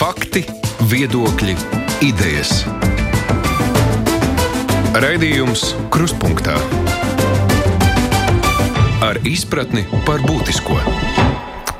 [0.00, 0.40] Fakti,
[0.88, 1.52] viedokļi,
[2.08, 2.62] idejas.
[4.96, 6.54] Raidījums Krustpunktā
[9.04, 10.78] ar izpratni par būtisko.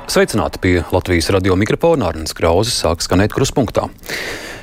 [0.05, 3.89] Sveicināti pie Latvijas radio mikrofona Arnēs Krauzes sāk skanēt Krustpunktā.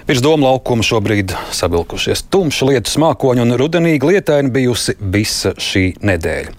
[0.07, 6.55] Virs doma laukuma šobrīd savilkušies tumši lietus mākoņi un rudenīgi lietaini bijusi visa šī nedēļa.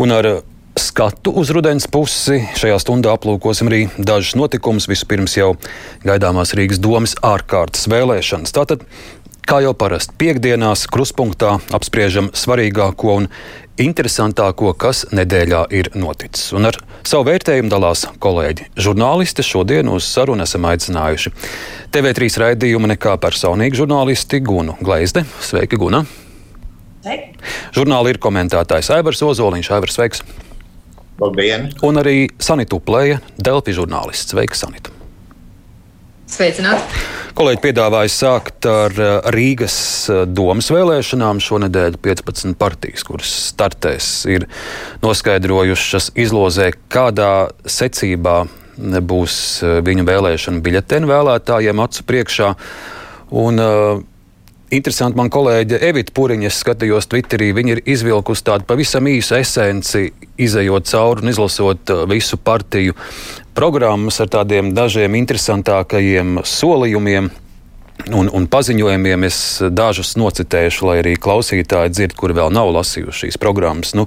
[0.00, 0.30] Un ar
[0.78, 2.40] skatu uz rudens pusi.
[2.58, 4.88] Šajā stundā aplūkosim arī dažus notikumus.
[4.90, 5.52] Vispirms jau
[6.06, 8.54] gaidāmās Rīgas domas ārkārtas vēlēšanas.
[8.54, 8.84] Tātad,
[9.48, 13.28] kā jau parasti, piekdienās kruspunktā apspriežam svarīgāko un
[13.78, 16.50] interesantāko, kas nedēļā ir noticis.
[16.56, 19.46] Un ar savu vērtējumu dalās kolēģi žurnālisti.
[19.46, 21.34] Šodien uz sarunu esam aicinājuši
[21.94, 25.26] TV3 raidījuma nekā personīgi žurnālisti Gunu Gleizde.
[25.44, 26.04] Sveiki, Guna!
[27.04, 27.38] Sveiki.
[27.78, 29.72] Žurnāli ir komentētājs Aivars Ozoliņš.
[29.76, 30.26] Aivars, sveiks!
[31.18, 31.72] Labdien!
[31.82, 34.30] Un arī Sanita Uplēja, Delfi žurnālists.
[34.30, 34.92] Sveika, Sanita!
[36.28, 37.00] Sveicināti!
[37.38, 39.78] Kolēģi piedāvāja sākt ar uh, Rīgas
[40.10, 41.40] uh, domas vēlēšanām.
[41.42, 44.46] Šonadēļ 15 partijas, kuras startēs, ir
[45.02, 48.40] noskaidrojušas izlozē, kādā secībā
[48.78, 52.52] būs uh, viņu vēlēšana biļeteni vēlētājiem acu priekšā.
[53.42, 54.04] Un, uh,
[54.68, 60.10] Interesanti, man kolēģe Evita Puriņa, es skatījos Twitterī, viņa ir izvilkusi tādu pavisam īsu esenci,
[60.36, 62.92] izējot cauri un izlasot uh, visu partiju
[63.56, 67.30] programmas ar tādiem dažiem interesantākajiem solījumiem.
[68.14, 69.38] Un, un paziņojumiem es
[69.74, 73.96] dažus nocitēšu, lai arī klausītāji dzird, kuri vēl nav lasījuši šīs programmas.
[73.96, 74.04] Nu,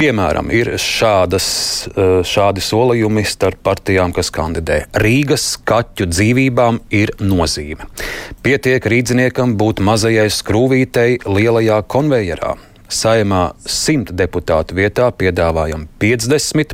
[0.00, 1.46] Piemēram, ir šādas,
[1.92, 4.86] eh, šādi solījumi starp partijām, kas kandidē.
[4.96, 7.84] Rīgas kaķu dzīvībām ir nozīme.
[8.42, 12.56] Pietiek rīdziniekam būt mazajai skrūvītei lielajā konvejerā.
[12.88, 16.72] Saimā 100 deputātu vietā piedāvājam 50,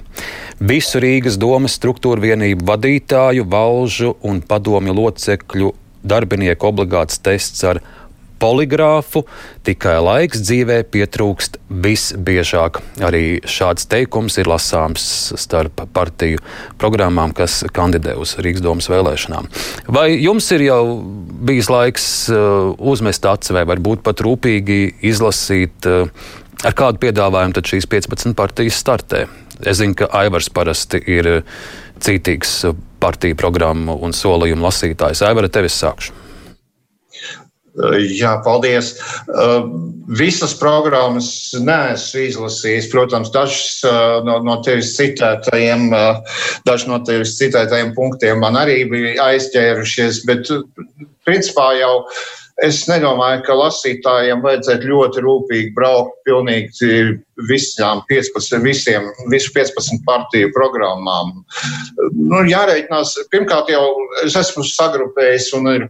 [0.60, 7.82] visu Rīgas domas struktūra vienību vadītāju, valžu un padomju locekļu darbinieku obligāts tests ar
[8.42, 9.25] poligrāfu,
[9.67, 12.81] tikai laiks dzīvē pietrūkst visbiežāk.
[13.06, 15.06] Arī šāds teikums ir lasāms
[15.41, 16.43] starp partiju
[16.81, 19.49] programmām, kas kandidē uz Rīgas domas vēlēšanām.
[19.93, 20.83] Vai jums ir jau
[21.47, 26.10] bijis laiks uh, uzmest aci vai varbūt pat rūpīgi izlasīt, uh,
[26.66, 29.27] ar kādu piedāvājumu tad šīs 15 partijas startē?
[29.65, 31.31] Es zinu, ka Aivars parasti ir
[32.05, 32.59] cītīgs
[33.00, 35.25] partiju programmu un solījumu lasītājs.
[35.25, 36.25] Aivara, tevis sākšu.
[37.76, 38.94] Jā, paldies.
[39.28, 39.66] Uh,
[40.16, 41.28] visas programmas
[41.60, 42.88] neesmu izlasījis.
[42.92, 48.82] Protams, dažas uh, no, no tevis citētajiem, uh, daži no tevis citētajiem punktiem man arī
[48.88, 50.48] bija aizķērušies, bet
[51.28, 51.94] principā jau
[52.65, 57.19] Es nedomāju, ka lasītājiem vajadzētu ļoti rūpīgi braukt pilnīgi
[57.50, 61.34] visām 15, visiem, visu 15 partiju programmām.
[62.16, 63.84] Nu, jāreikinās, pirmkārt jau
[64.25, 65.87] es esmu sagrupējis un ir,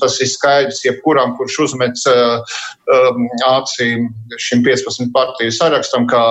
[0.00, 4.08] tas ir skaidrs, jebkuram, kurš uzmet um, acīm
[4.40, 6.24] šim 15 partiju sarakstam, kā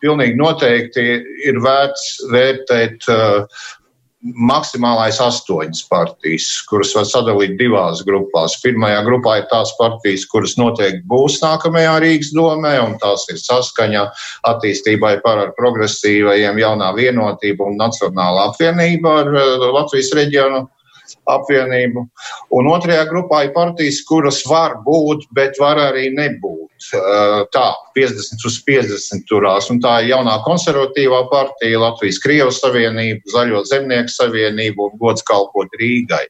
[0.00, 1.04] pilnīgi noteikti
[1.50, 3.64] ir vērts vērtēt uh,
[4.22, 8.56] maksimālais astoņas partijas, kuras var sadalīt divās grupās.
[8.62, 14.08] Pirmajā grupā ir tās partijas, kuras noteikti būs nākamajā Rīgas domē, un tās ir saskaņa
[14.50, 20.66] attīstībai par ar progresīvajiem jaunā vienotība un nacionāla apvienība ar eh, Latvijas reģionu
[21.32, 22.04] apvienību.
[22.58, 26.64] Un otrajā grupā ir partijas, kuras var būt, bet var arī nebūt.
[27.52, 27.66] Tā,
[27.98, 29.66] 50 uz 50 turās.
[29.72, 35.74] Un tā ir jaunā konservatīvā partija, Latvijas Krievijas Savienība, Zaļo Zemnieku Savienība un gods kalpot
[35.80, 36.22] Rīgai.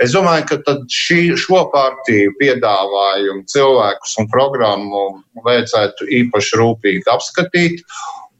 [0.00, 5.04] Es domāju, ka šī, šo partiju piedāvājumu cilvēkus un programmu
[5.44, 7.84] vajadzētu īpaši rūpīgi apskatīt.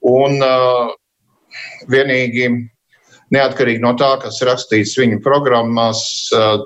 [0.09, 0.95] Un uh,
[1.93, 2.49] vienīgi
[3.31, 6.03] Neatkarīgi no tā, kas rakstīts viņu programmās,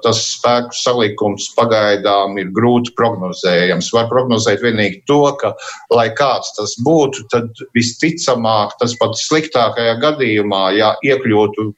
[0.04, 3.90] tas spēku salikums pagaidām ir grūti prognozējams.
[3.92, 5.52] Var prognozēt vienīgi to, ka,
[5.92, 11.68] lai kāds tas būtu, tad visticamāk tas pat sliktākajā gadījumā, ja iekļūtu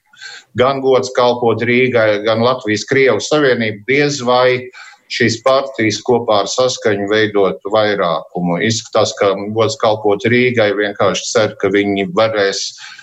[0.61, 4.69] gan gods kalpot Rīgai, gan Latvijas Krievijas Savienību, diez vai
[5.11, 8.61] šīs partijas kopā ar saskaņu veidot vairākumu.
[8.67, 12.95] Izskatās, ka gods kalpot Rīgai vienkārši cer, ka viņi varēs uh,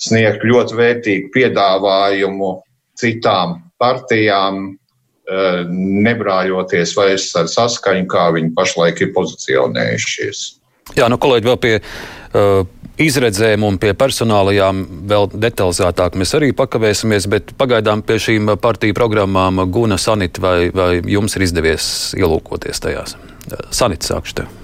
[0.00, 2.52] sniegt ļoti vērtīgu piedāvājumu
[3.00, 4.74] citām partijām,
[5.30, 5.62] eh,
[6.06, 10.42] nebrāļoties vairs ar saskaņu, kā viņi pašlaik ir pozicionējušies.
[10.98, 12.64] Jā, nu, kolēģi, vēl pie uh,
[12.98, 14.80] izredzēm un pie personālajām
[15.10, 20.92] vēl detalizētāk mēs arī pakavēsimies, bet pagaidām pie šīm partiju programmām Guna Sanita, vai, vai
[21.06, 21.86] jums ir izdevies
[22.18, 23.14] ielūkoties tajās?
[23.70, 24.59] Sanita, sākšu tev.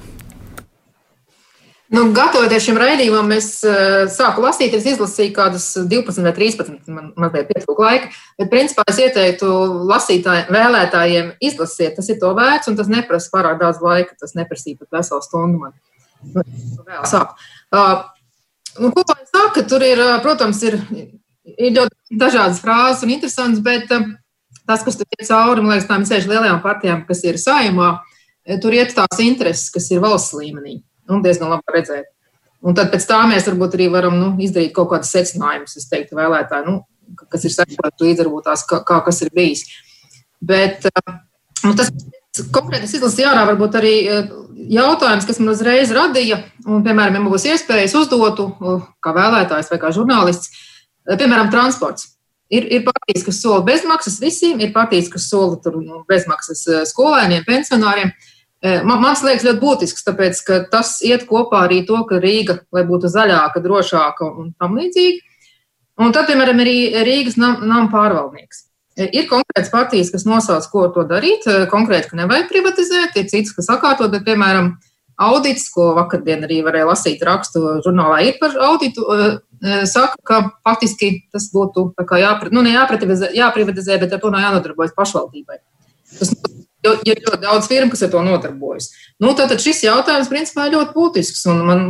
[1.97, 7.07] Nu, gatavoties šim raidījumam, es uh, sāku lasīt, es izlasīju kādus 12 vai 13, man
[7.17, 8.11] mazliet pietrūka laika.
[8.37, 9.49] Bet, principā, es ieteiktu
[9.89, 14.17] lasītājiem, vēlētājiem izlasiet, tas ir to vērts, un tas neprasa pārāk daudz laika.
[14.21, 15.77] Tas neprasīja pat veselu stundu man.
[16.35, 16.45] Nu,
[16.85, 17.47] vēl sākt.
[17.73, 18.03] Uh,
[18.83, 20.77] nu, ko lai saka, tur ir, protams, ir,
[21.55, 24.11] ir ļoti dažādas frāzes un interesantas, bet uh,
[24.69, 27.95] tas, kas tur iet cauri, man liekas, tām ceļš lielajām partijām, kas ir saimā,
[28.61, 32.13] tur iet tās intereses, kas ir valsts līmenī nu, diezgan labi redzēt.
[32.67, 36.17] Un tad pēc tā mēs varbūt arī varam nu, izdarīt kaut kādus secinājumus, es teiktu,
[36.19, 36.81] vēlētāji, nu,
[37.31, 39.67] kas ir sekojis līdz varbūt tās, kā, kā kas ir bijis.
[40.43, 40.89] Bet
[41.63, 41.93] nu, tas
[42.55, 43.95] konkrēti izlasīt ārā varbūt arī
[44.73, 48.51] jautājums, kas man uzreiz radīja, un, piemēram, ja man būs iespējas uzdotu,
[49.05, 50.51] kā vēlētājs vai kā žurnālists,
[51.07, 52.15] piemēram, transports.
[52.51, 56.63] Ir, ir partijas, kas sola bezmaksas visiem, ir partijas, kas sola tur, nu, bezmaksas
[56.93, 58.13] skolēniem, pensionāriem.
[58.15, 58.36] Uh,
[58.67, 62.87] Man, man liekas, ļoti būtisks, tāpēc ka tas iet kopā arī to, ka Rīga lai
[62.89, 65.21] būtu zaļāka, drošāka un tam līdzīgi.
[66.03, 68.65] Un tad, piemēram, arī Rīgas nama nam pārvaldnieks.
[68.97, 71.45] Ir konkrēts partijas, kas nosauc, ko ar to darīt.
[71.73, 74.75] Konkrēti, ka nevajag privatizēt, ir citas, kas sakārtot, bet, piemēram,
[75.21, 79.05] audits, ko vakardien arī varēja lasīt rakstu žurnālā, ir par auditu,
[79.89, 81.91] saka, ka faktiski tas būtu
[82.21, 85.61] jāpri, nu, jāprivatizē, bet ar to nav jānodarbojas pašvaldībai.
[86.17, 86.33] Tas
[86.87, 88.89] Jo ir ļoti daudz firmu, kas ar to nodarbojas.
[89.23, 91.45] Nu, tātad šis jautājums principā ir ļoti būtisks.
[91.67, 91.85] Man,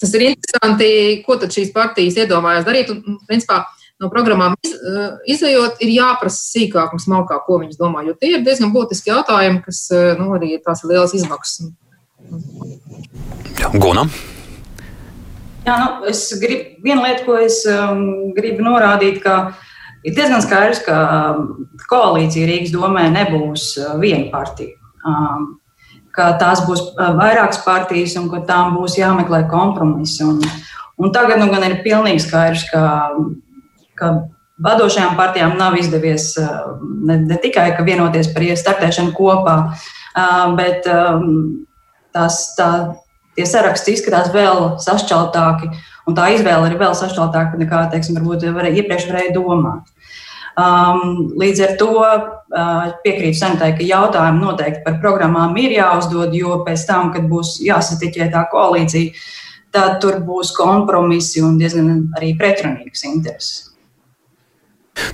[0.00, 0.90] tas ir interesanti,
[1.26, 2.92] ko tad šīs partijas iedomājas darīt.
[2.94, 3.62] Un, principā,
[4.00, 8.04] no programmām iz, eh, izējot, ir jāprasa sīkāk un smalkāk, ko viņas domā.
[8.06, 11.72] Jo tie ir diezgan būtiski jautājumi, kas eh, nu, arī ir tās lielas izmaksas.
[13.80, 14.12] Gunam.
[15.66, 19.66] Jā, nu, es gribu, viena lieta, ko es um, gribu norādīt, ka uh,
[20.06, 24.78] Ir diezgan skaidrs, ka um, koalīcija Rīgas domē nebūs uh, viena partija.
[25.04, 25.60] Um,
[26.16, 30.24] ka tās būs uh, vairākas partijas un ka tām būs jāmeklē kompromisi.
[30.24, 30.40] Un,
[31.00, 32.84] un tagad nu, gan ir pilnīgi skaidrs, ka,
[34.00, 34.12] ka
[34.64, 39.56] vadošajām partijām nav izdevies uh, ne, ne tikai vienoties par startēšanu kopā,
[40.56, 41.66] bet um,
[42.16, 42.70] tās, tā,
[43.36, 45.70] tie saraksti izskatās vēl sašķeltāki.
[46.10, 49.86] Un tā izvēle ir vēl sašķeltāka nekā, teiksim, varbūt varēja, iepriekš varēja domāt.
[50.58, 56.58] Um, līdz ar to uh, piekrītu Sanitai, ka jautājumi noteikti par programmām ir jāuzdod, jo
[56.66, 59.14] pēc tam, kad būs jāsatiķē tā koalīcija,
[59.70, 63.69] tad tur būs kompromisi un diezgan arī pretrunīgas intereses.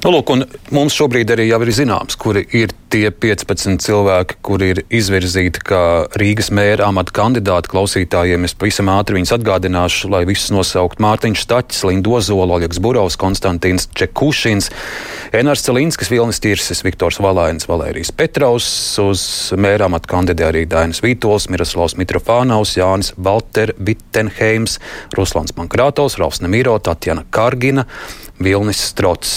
[0.05, 0.33] Nu, lūk,
[0.75, 5.83] mums šobrīd arī ir zināms, kuri ir tie 15 cilvēki, kuri ir izvirzīti kā
[6.19, 8.47] Rīgas mēra amata kandidāti klausītājiem.
[8.47, 13.89] Es pavisam ātri viņus atgādināšu, lai visus nosaukt Mārtiņš Staķis, Linda Ozola, Oļegs Burovs, Konstantīns
[13.97, 14.71] Čekušins,
[15.37, 18.69] Enārs Celinskis, Vilnis Tirsis, Viktors Valainis, Valērijas Petraus,
[19.03, 19.25] uz
[19.59, 24.79] mēra amata kandidē arī Dainis Vītols, Miroslavs Mitrofānaus, Jānis Balter, Vittenheims,
[25.17, 27.87] Ruslans Mankrātovs, Ralfs Nemiro, Tatjana Kargina.
[28.43, 29.33] Vilnis Strots.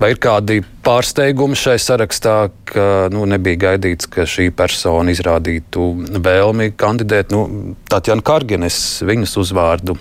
[0.00, 2.36] Vai ir kādi pārsteigumi šai sarakstā,
[2.70, 5.90] ka nu, nebija gaidīts, ka šī persona izrādītu
[6.22, 7.34] vēlmi kandidēt?
[7.34, 9.98] Nu, Tatjana Kargenes, viņas uzvārdu.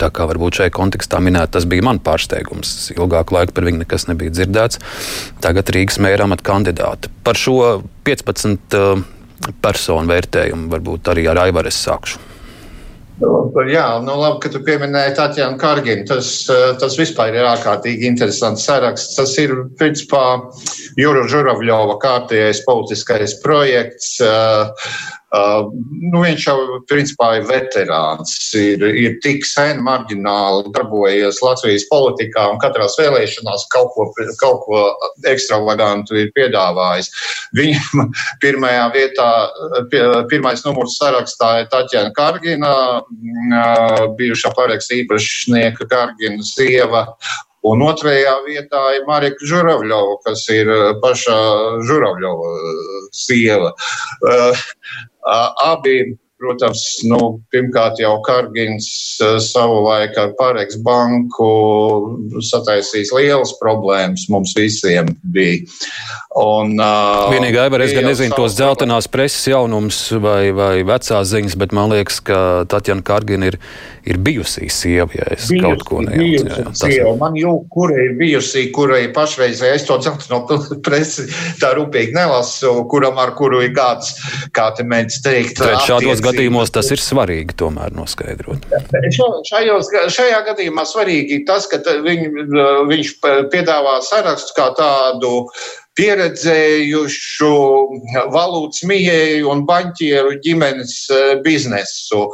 [0.00, 2.72] Tā kā varbūt šajā kontekstā minēt, tas bija mans pārsteigums.
[2.96, 4.80] Ilgāku laiku par viņu nekas nebija dzirdēts.
[5.44, 7.12] Tagad Rīgas mēra amata kandidāte.
[7.24, 9.04] Par šo 15 uh,
[9.64, 12.35] personu vērtējumu varbūt arī ar Aivaru sākšu.
[13.16, 16.04] Jā, nu labi, ka tu pieminēji Tatjana Karginu.
[16.08, 19.16] Tas, eh, tas vispār ir ārkārtīgi interesants saraksts.
[19.16, 20.52] Tas ir, principā,
[21.00, 24.20] Jura Žuravļova kārtējais politiskais projekts.
[24.20, 24.68] Uh,
[25.34, 25.66] Uh,
[26.12, 32.60] nu, viņš jau principā ir veterāns, ir, ir tik sen marģināli darbojies Latvijas politikā un
[32.62, 34.06] katrās vēlēšanās kaut ko,
[34.38, 34.84] kaut ko
[35.26, 37.10] ekstravagantu ir piedāvājis.
[37.58, 38.12] Viņam
[38.44, 39.30] pirmajā vietā,
[40.30, 42.76] pirmais numurs sarakstā ir Taķēna Kargina,
[44.20, 47.08] bijušā paraksta īpašnieka Kargina sieva,
[47.66, 50.68] Un otrajā vietā ir Marika Žuravļova, kas ir
[51.02, 51.38] pašā
[51.88, 52.52] Žuravļova
[53.16, 53.72] sieva.
[54.22, 54.60] Uh,
[55.26, 57.20] Abi, protams, nu,
[57.52, 58.88] pirmkārt jau Kargins
[59.46, 61.48] savulaik ar Pāreks banku
[62.44, 65.64] sataisīs lielas problēmas mums visiem bija.
[66.36, 71.56] Un, uh, Vienīgi, Aivar, es gan nezinu tos dzeltenās preses jaunumus vai, vai vecās ziņas,
[71.56, 73.60] bet man liekas, ka Tatjana Kargina ir
[74.06, 77.14] ir bijusī sieva, ja es bijusi, kaut ko nesaprotu.
[77.18, 80.40] Man jau, kura ir bijusī, kura ir pašreizē, es to dzētu no
[80.86, 81.26] presi
[81.60, 84.14] tā rūpīgi nelasu, kuram ar kuru ir kāds,
[84.54, 85.62] kā te mēdz teikt.
[85.86, 88.68] Šādos gadījumos tas ir svarīgi tomēr noskaidrot.
[89.46, 92.28] Šajos, šajā gadījumā svarīgi tas, ka viņ,
[92.90, 93.16] viņš
[93.54, 95.32] piedāvā sarakstu kā tādu
[95.96, 97.50] pieredzējušu
[98.34, 100.96] valūtas mīļēju un baņķieru ģimenes
[101.44, 102.26] biznesu.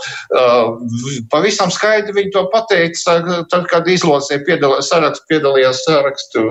[1.31, 3.21] Pavisam skaidri viņi to pateica,
[3.53, 6.47] tad, kad izlozē piedalījās sarakstu, piedalījās sarakstu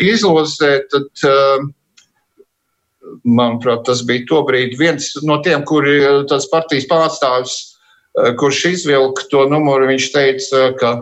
[0.00, 1.26] izlozē, tad
[3.24, 5.98] manuprāt, tas bija tobrīd viens no tiem, kuri
[6.30, 7.56] tas partijas pārstāvis,
[8.40, 10.94] kurš izvilka to numuru, viņš teica, ka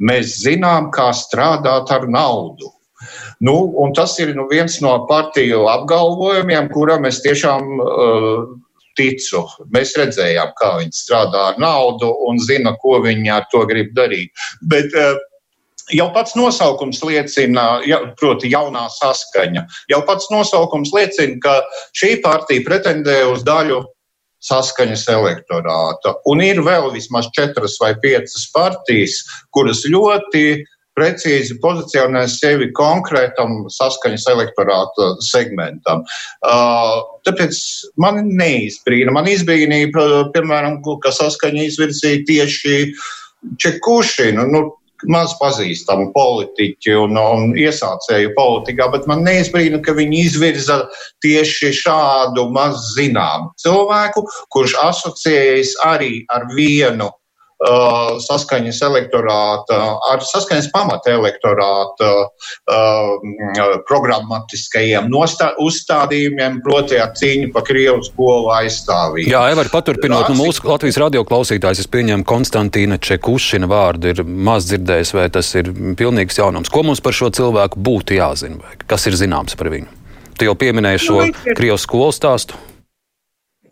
[0.00, 2.72] mēs zinām, kā strādāt ar naudu.
[3.40, 8.42] Nu, tas ir nu, viens no partiju apgalvojumiem, kuram es tiešām uh,
[9.00, 9.46] ticu.
[9.72, 14.32] Mēs redzējām, kā viņi strādā ar naudu un zina, ko viņi ar to grib darīt.
[14.60, 15.16] Bet, uh,
[15.94, 19.66] Jau pats nosaukums liecina, ja, proti, jaunā saskaņa.
[19.92, 21.60] Jau pats nosaukums liecina, ka
[21.98, 23.82] šī partija pretendē uz daļu
[24.44, 26.16] saskaņas elektorāta.
[26.30, 29.20] Un ir vēl vismaz četras vai piecas partijas,
[29.52, 30.62] kuras ļoti
[30.98, 36.02] precīzi pozicionē sevi konkrētam saskaņas elektorāta segmentam.
[36.44, 37.56] Uh, tāpēc
[38.00, 39.14] man neizbrīna.
[39.14, 39.92] Man izbrīnīja,
[40.34, 42.76] piemēram, ka saskaņa izvirzīja tieši
[43.60, 44.42] Čekušinu.
[44.52, 44.58] Nu,
[45.08, 50.82] maz pazīstamu politiķu un, un iesācēju politikā, bet man neizbrīna, ka viņi izvirza
[51.24, 57.10] tieši šādu maz zināmu cilvēku, kurš asociējas arī ar vienu
[57.60, 68.48] saskaņas elektorāta, ar saskaņas pamata elektorāta uh, programmatiskajiem uzstādījumiem, proti ar cīņu par Krievu skolu
[68.56, 69.28] aizstāvību.
[69.28, 74.70] Jā, Evar, paturpinot, nu, mūsu Latvijas radio klausītājs, es pieņemu Konstantīna Čekušina vārdu, ir maz
[74.70, 75.68] dzirdējis, vai tas ir
[76.00, 76.72] pilnīgs jaunums.
[76.72, 80.00] Ko mums par šo cilvēku būtu jāzina, vai kas ir zināms par viņu?
[80.40, 82.56] Tu jau pieminēji šo nu, Krievu skolu stāstu.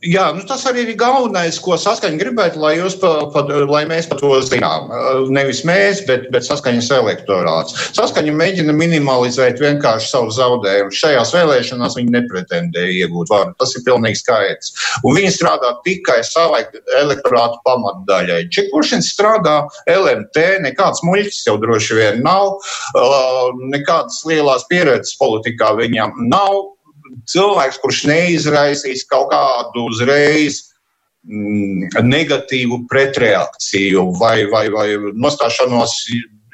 [0.07, 4.21] Jā, nu tas arī ir galvenais, ko saskaņa gribētu, lai, pa, pa, lai mēs par
[4.21, 4.93] to zinām.
[5.35, 7.75] Nevis mēs, bet, bet saskaņas elektorāts.
[7.97, 10.95] Saskaņa mēģina minimalizēt vienkārši savu zaudējumu.
[10.95, 13.57] Šajās vēlēšanās viņi nepretendēja iegūt varu.
[13.59, 14.71] Tas ir pilnīgi skaidrs.
[15.03, 16.63] Un viņi strādā tikai savai
[17.01, 18.45] elektorātu pamatdaļai.
[18.55, 22.61] Čekuršins strādā LMT, nekāds muļķis jau droši vien nav,
[23.75, 26.78] nekādas lielās pieredzes politikā viņam nav
[27.27, 30.63] cilvēks, kurš neizraisīs kaut kādu uzreiz
[31.27, 35.97] mm, negatīvu pretreakciju vai, vai, vai nostāšanos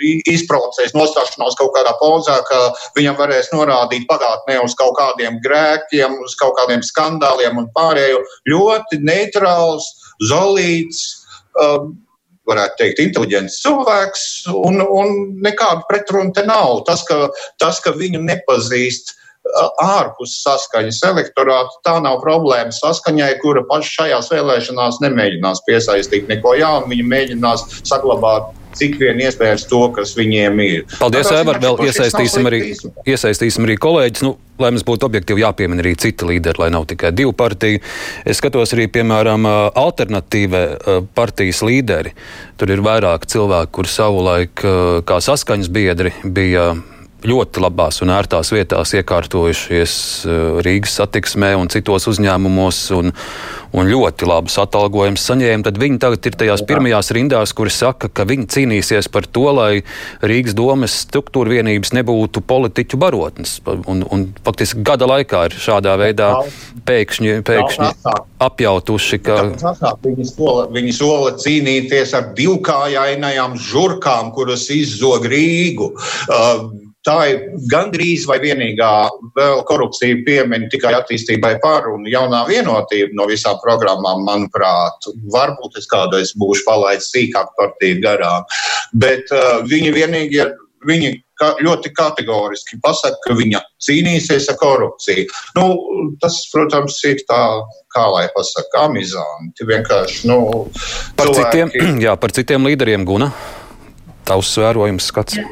[0.03, 2.61] izprovocēs nostāšanos kaut kādā pozā, ka
[2.97, 8.23] viņam varēs norādīt pagātnē uz kaut kādiem grēkiem, uz kaut kādiem skandāliem un pārējo.
[8.51, 9.87] Ļoti neitrāls,
[10.29, 11.05] zolīts,
[11.61, 11.95] um,
[12.49, 16.83] varētu teikt, inteliģents cilvēks, un, un nekāda pretruna te nav.
[16.89, 17.29] Tas, ka,
[17.63, 19.15] tas, ka viņu nepazīst
[19.85, 21.79] ārpus saskaņas elektorāta.
[21.87, 26.91] Tā nav problēma saskaņai, kura paša šajās vēlēšanās nemēģinās piesaistīt neko jaunu.
[26.95, 30.87] Viņi mēģinās saglabāt cik vien iespējams to, kas viņiem ir.
[30.99, 32.61] Paldies, Evar, vēl iesaistīsim arī,
[33.07, 34.25] iesaistīsim arī kolēģis.
[34.27, 37.83] Nu, lai mums būtu objektīvi jāpiemina arī citi līderi, lai nav tikai divu partiju.
[38.27, 39.47] Es skatos arī, piemēram,
[39.79, 40.65] alternatīvē
[41.15, 42.15] partijas līderi.
[42.59, 44.67] Tur ir vairāk cilvēku, kur savulaik
[45.07, 46.73] kā saskaņas biedri bija
[47.25, 49.95] ļoti labās un ērtās vietās iekārtojušies
[50.29, 53.13] eh, Rīgas satiksmē un citos uzņēmumos un,
[53.75, 58.27] un ļoti labus atalgojumus saņēma, tad viņi tagad ir tajās pirmajās rindās, kuri saka, ka
[58.29, 59.71] viņi cīnīsies par to, lai
[60.25, 63.57] Rīgas domas struktūra vienības nebūtu politiķu barotnes.
[63.89, 66.31] Un, un faktiski gada laikā ir šādā veidā
[66.87, 67.91] pēkšņi, pēkšņi
[68.45, 69.41] apjautuši, ka.
[70.05, 75.95] Viņi sola, viņi sola cīnīties ar divkājainajām žurkām, kuras izzog Rīgu.
[76.29, 78.93] Uh, Tā ir gandrīz vai vienīgā
[79.37, 85.11] vēl korupcija piemiņa tikai attīstībai par un jaunā vienotība no visām programmām, manuprāt.
[85.35, 88.49] Varbūt es kādreiz būšu palaidis sīkāk partiju garām,
[88.97, 90.55] bet uh, viņi vienīgi ir.
[90.85, 95.27] Viņi ka, ļoti kategoriski pasaka, ka viņa cīnīsies ar korupciju.
[95.57, 95.65] Nu,
[96.23, 97.41] tas, protams, ir tā,
[97.95, 99.65] kā lai pasaka, amizanti.
[99.71, 100.39] Vienkārši, nu,
[101.17, 101.73] par, cilvēki...
[101.73, 103.33] citiem, jā, par citiem līderiem, Guna,
[104.29, 105.41] tavs vērojums skats.
[105.41, 105.49] Jā.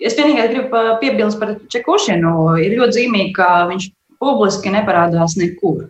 [0.00, 2.32] Es vienīgais gribu piebilst par Čekušinu.
[2.60, 3.86] Ir ļoti zīmīgi, ka viņš
[4.20, 5.86] publiski neparādās nekur.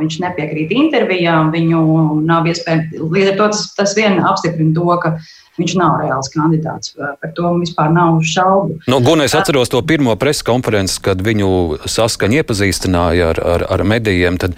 [0.00, 1.82] Viņš nepiekrīt intervijām, viņu
[2.28, 2.96] nav iespējams.
[3.00, 5.14] Līdz ar to tas, tas vien apstiprina to, ka
[5.58, 6.94] viņš nav reāls kandidāts.
[6.96, 8.78] Par to vispār nav šaubu.
[8.90, 11.48] Nu, Gun, es atceros to pirmo preses konferenci, kad viņu
[11.90, 14.38] saskaņa iepazīstināja ar, ar, ar medijiem.
[14.40, 14.56] Tad,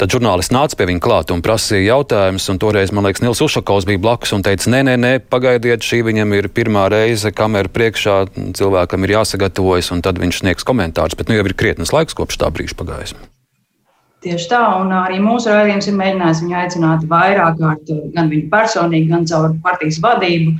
[0.00, 2.48] tad žurnālisti nāca pie viņa klāt un prasīja jautājumus.
[2.62, 6.34] Toreiz, man liekas, Nils Ušakovs bija blakus un teica, nē, nē, nē, pagaidiet, šī viņam
[6.38, 8.18] ir pirmā reize, kamera priekšā
[8.56, 11.18] cilvēkam ir jāsagatavojas, un tad viņš sniegs komentārus.
[11.18, 13.16] Bet nu jau ir krietnes laiks kopš tā brīža pagājis.
[14.26, 19.10] Tieši tā, un arī mūsu raidījums ir mēģinājis viņu aicināt vairāk kārt, gan viņu personīgi,
[19.12, 20.56] gan caur partijas vadību.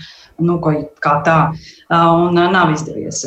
[0.46, 1.36] nu, ko, kā tā.
[1.90, 3.22] Un nav izdevies.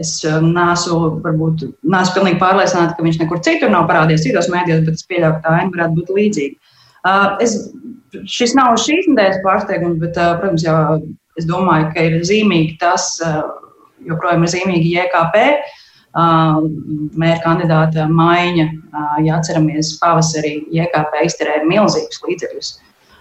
[0.00, 4.98] Es neesmu, varbūt, neesmu pilnīgi pārliecināta, ka viņš nekur citur nav parādījies citos mēdījos, bet
[4.98, 6.72] es pieļauju, ka tā aina varētu būt līdzīga.
[7.44, 7.56] Es,
[8.32, 10.78] šis nav šīs nedēļas pārsteigums, bet, protams, jau
[11.36, 13.12] es domāju, ka ir zīmīgi tas,
[14.08, 15.44] joprojām ir zīmīgi JKP.
[16.16, 18.66] Mēra kandidāta maiņa,
[19.26, 22.70] ja atceramies, pavasarī JKP izterēja milzīgus līdzekļus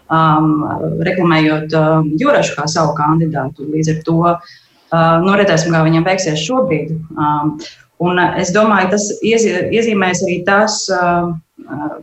[0.10, 0.66] um,
[1.06, 3.68] reklamējot um, Jurašu kā savu kandidātu.
[3.72, 4.40] Līdz ar to uh,
[5.24, 6.94] nu, redzēsim, kā viņam veiksies šobrīd.
[7.16, 7.56] Um,
[8.06, 11.32] un es domāju, tas iezīmēs arī tas, uh,
[11.66, 11.98] uh,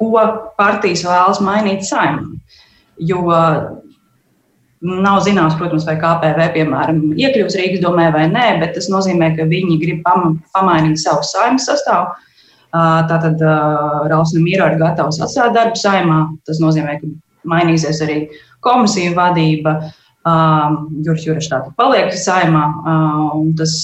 [0.00, 0.10] ko
[0.58, 2.24] partijas vēlas mainīt saimē.
[3.00, 3.24] Jo
[4.80, 9.44] Nav zināms, protams, vai KPV, piemēram, iekļūs Rīgas domē vai nē, bet tas nozīmē, ka
[9.50, 12.14] viņi grib pam pamainīt savu saimnes sastāvu.
[12.72, 13.42] Tātad
[14.08, 16.20] Rauls Mīra ir gatavs atstāt darbu saimā.
[16.48, 17.10] Tas nozīmē, ka
[17.52, 18.22] mainīsies arī
[18.64, 19.76] komisiju vadība.
[20.24, 22.64] Juris Juris tātad paliek saimā,
[23.36, 23.74] un tas,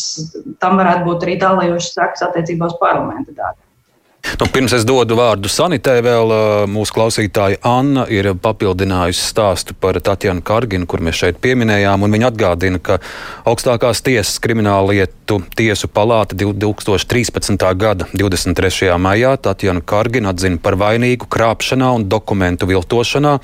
[0.61, 3.66] tam varētu būt arī tālējošas sekas attiecībā uz parlamenta darbu.
[4.40, 6.33] Nu, pirms es dodu vārdu sanitē, vēl
[6.71, 12.04] mūsu klausītāja Anna ir papildinājusi stāstu par Tatjanu Karginu, kur mēs šeit pieminējām.
[12.16, 12.99] Viņa atgādina, ka
[13.49, 17.75] augstākās tiesas krimināla lietu tiesu palāta 2013.
[17.75, 18.99] gada 23.
[18.99, 23.38] maijā Tatjanu Karginu atzina par vainīgu krāpšanā un dokumentu viltošanā,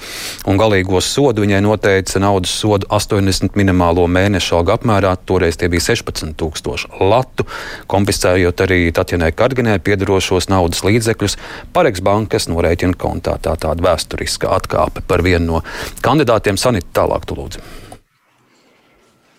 [0.46, 5.16] un galīgo sodu viņai noteica naudas sodu 80 minimālo mēnešu algu apmērā.
[5.26, 7.46] Toreiz tie bija 16 tūkstoši latu,
[7.86, 11.38] konfiscējot arī Tatjanai Karginai piedarošos naudas līdzekļus
[11.72, 13.38] Pareks bankas norēķina kontā.
[13.42, 15.64] Tā tāda vēsturiska atkāpe par vienu no
[16.02, 16.60] kandidātiem.
[16.60, 17.91] Sanita, tālāk tu lūdzu.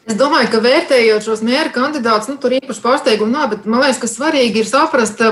[0.03, 4.01] Es domāju, ka vērtējot šos mēra kandidātus, nu, tur īpaši pārsteigumu nav, bet man liekas,
[4.01, 5.29] ka svarīgi ir saprast e,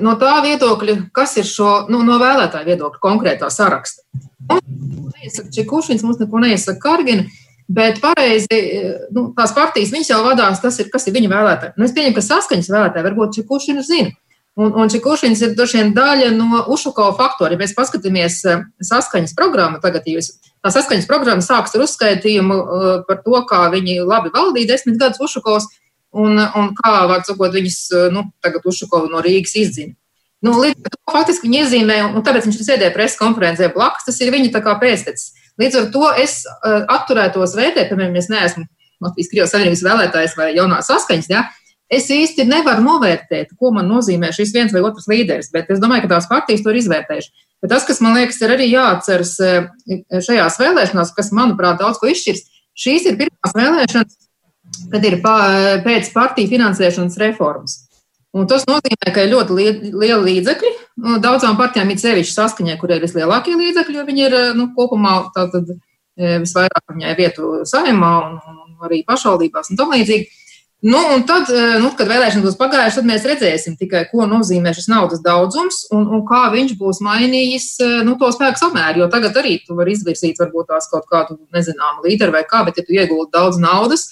[0.00, 4.06] no tā viedokļa, kas ir šo nu, no vēlētāja viedokļa konkrētā saraksta.
[4.48, 7.26] Mums neiesaka Čekušins, mums neko neiesaka Kargina,
[7.68, 11.76] bet pareizi e, nu, tās partijas viņas jau vadās, tas ir, kas ir viņa vēlētāji.
[11.76, 14.16] Nu, es pieņemu, ka saskaņas vēlētāji varbūt Čekušinu zina.
[14.58, 17.54] Un, un Čekušins ir droši vien daļa no Ušakova faktora.
[17.54, 20.32] Ja mēs paskatāmies eh, saskaņas programmu, tagad jūs,
[20.64, 25.22] tā saskaņas programma sāks ar uzskaitījumu eh, par to, kā viņi labi valdīja desmit gadus
[25.28, 25.68] Ušakovs
[26.10, 29.94] un, un kā, var sakot, viņas eh, nu, tagad Ušakovu no Rīgas izdzina.
[30.42, 34.18] Nu, līdz ar to faktiski viņi iezīmē, un tāpēc viņš sēdēja preses konferencē blakus, tas
[34.22, 35.32] ir viņa pēctecis.
[35.58, 38.62] Līdz ar to es uh, atturētos vērtēt, piemēram, es neesmu
[39.02, 41.42] Latvijas Krievijas Savienības vēlētājs vai jaunā saskaņas, ja,
[41.88, 46.04] Es īsti nevaru novērtēt, ko man nozīmē šis viens vai otrs līderis, bet es domāju,
[46.04, 47.46] ka tās partijas to ir izvērtējušas.
[47.64, 49.70] Bet tas, kas man liekas, ir arī jāatceras eh,
[50.12, 52.44] šajās vēlēšanās, kas, manuprāt, daudz ko izšķirs,
[52.78, 54.18] šīs ir pirmās vēlēšanas,
[54.92, 57.80] kad ir pēc partiju finansēšanas reformas.
[58.36, 59.54] Un tas nozīmē, ka ir ļoti
[59.96, 60.72] liela līdzekļi.
[61.24, 65.72] Daudzām partijām ir sevišķi saskaņā, kur ir vislielākie līdzekļi, jo viņi ir nu, kopumā tātad,
[66.20, 70.28] eh, visvairāk viņai vietu saimā un, un arī pašvaldībās un tam līdzīgi.
[70.80, 74.70] Nu, un tad, eh, nu, kad vēlēšanas būs pagājušas, tad mēs redzēsim tikai, ko nozīmē
[74.76, 79.02] šis naudas daudzums un, un kā viņš būs mainījis eh, nu, to spēku samēru.
[79.02, 82.78] Jo tagad arī tu vari izvirzīt varbūt tās kaut kādu nezināmu līderu vai kā, bet
[82.78, 84.06] ja tu iegūti daudz naudas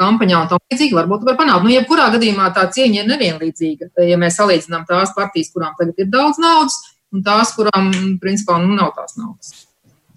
[0.00, 1.64] kampaņā un tam līdzīgi, varbūt tu vari panākt.
[1.64, 3.90] Nu, jebkurā gadījumā tā cieņa ir nevienlīdzīga.
[4.04, 6.76] Ja mēs salīdzinām tās partijas, kurām tagad ir daudz naudas,
[7.16, 9.69] un tās, kurām, principā, nu, nav tās naudas.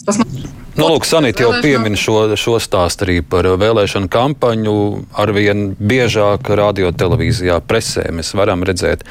[0.06, 0.28] Tas man
[0.74, 4.74] Nu, lūk, Sanita jau piemin šo, šo stāstu arī par vēlēšanu kampaņu.
[5.22, 9.06] Arvien biežāk radio, televīzijā, presē mēs varam redzēt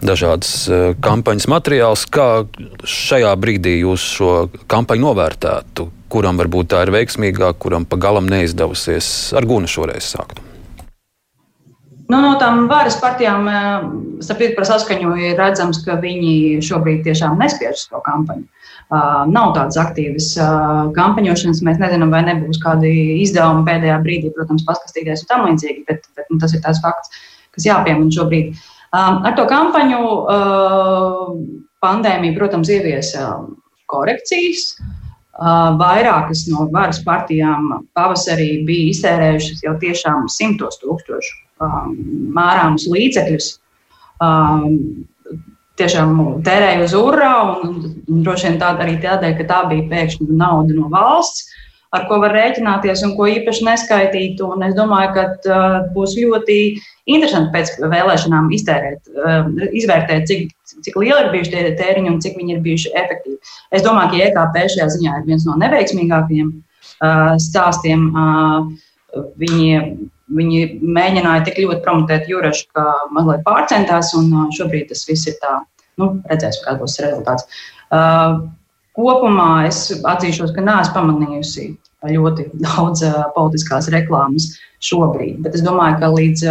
[0.00, 2.06] dažādas eh, kampaņas materiālus.
[2.08, 2.46] Kā
[2.80, 4.32] šajā brīdī jūs šo
[4.72, 5.88] kampaņu novērtētu?
[6.08, 9.34] Kuram varbūt tā ir veiksmīgāk, kuram pa galam neizdevusies?
[9.36, 10.40] Ar Gunu šoreiz sākt.
[12.06, 13.88] Nu, no tām varas partijām, eh,
[14.24, 18.48] sapratu par saskaņu, ir redzams, ka viņi šobrīd tiešām nespiež to kampaņu
[18.90, 20.28] nav tādas aktīvas
[20.96, 21.62] kampaņošanas.
[21.66, 22.92] Mēs nezinām, vai nebūs kādi
[23.24, 27.10] izdevumi pēdējā brīdī, protams, paskatīties un tam līdzīgi, bet, bet nu, tas ir tas fakts,
[27.56, 28.54] kas jāpiemina šobrīd.
[28.96, 30.02] Ar to kampaņu
[31.84, 33.32] pandēmija, protams, ieviesa
[33.90, 34.76] korekcijas.
[35.76, 41.34] Vairākas no varas partijām pavasarī bija iztērējušas jau tiešām simtos tūkstošu
[42.36, 43.50] mērāmus līdzekļus
[45.78, 47.76] tiešām tērēja uz urā, un,
[48.08, 51.46] un droši vien tāda arī tādēļ, ka tā bija pēkšņi nauda no valsts,
[51.94, 54.40] ar ko var rēķināties un ko īpaši neskaitīt.
[54.44, 56.58] Un es domāju, ka uh, būs ļoti
[57.12, 60.50] interesanti pēc vēlēšanām iztērēt, uh, izvērtēt, cik,
[60.84, 63.38] cik lieli ir bijuši tie tēriņi un cik viņi ir bijuši efektīvi.
[63.76, 68.10] Es domāju, ka EKP šajā ziņā ir viens no neveiksmīgākajiem uh, stāstiem.
[68.12, 68.74] Uh,
[69.40, 69.80] viņi
[70.34, 72.84] Viņi mēģināja tik ļoti promotēt Jurašu, ka
[73.14, 75.60] mazliet pārcentās, un šobrīd tas viss ir tā,
[76.02, 77.46] nu, redzēsim, kāds būs rezultāts.
[77.86, 78.46] Uh,
[78.96, 81.68] kopumā es atzīšos, ka neesmu pamanījusi
[82.06, 83.02] ļoti daudz
[83.34, 84.50] politiskās reklāmas
[84.84, 85.40] šobrīd.
[85.44, 86.42] Bet es domāju, ka līdz,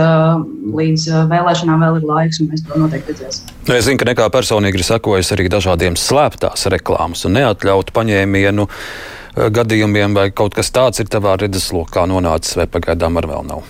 [0.76, 3.52] līdz vēlēšanām vēl ir laiks, un mēs to noteikti redzēsim.
[3.68, 8.68] Nu, es zinu, ka nekā personīgi ir sakojis arī dažādiem slēptās reklāmas un neatļautu paņēmienu
[9.36, 13.66] gadījumiem, vai kaut kas tāds ir tavā redzeslokā nonācis, vai pagaidām ar vēl nav.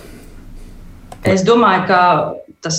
[1.26, 2.00] Es domāju, ka
[2.62, 2.78] tas,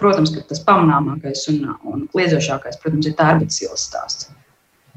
[0.00, 4.32] protams, ka tas pamanāmākais un, un kliedzošākais, protams, ir tērbatas ielas stāsts.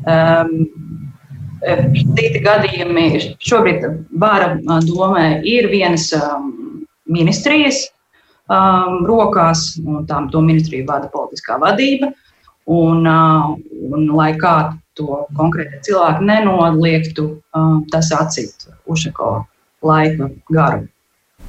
[0.06, 0.66] Um,
[1.58, 3.04] Citi gadījumi
[3.42, 3.86] šobrīd
[4.22, 4.52] vara
[4.86, 6.12] domē ir vienas
[7.10, 7.80] ministrijas
[8.46, 12.12] um, rokās, un tām to ministriju vada politiskā vadība.
[12.68, 14.54] Un, un lai kā
[14.98, 17.30] to konkrēti cilvēki nenoliektu,
[17.94, 19.32] tas atcīt Ušako
[19.86, 20.88] laika garu.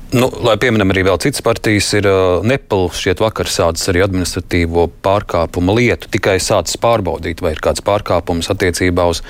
[0.08, 4.86] Nu, lai pieminam arī vēl citas partijas, ir uh, Nepal šķiet vakar sācis arī administratīvo
[5.04, 9.20] pārkāpumu lietu, tikai sācis pārbaudīt, vai ir kāds pārkāpums attiecībā uz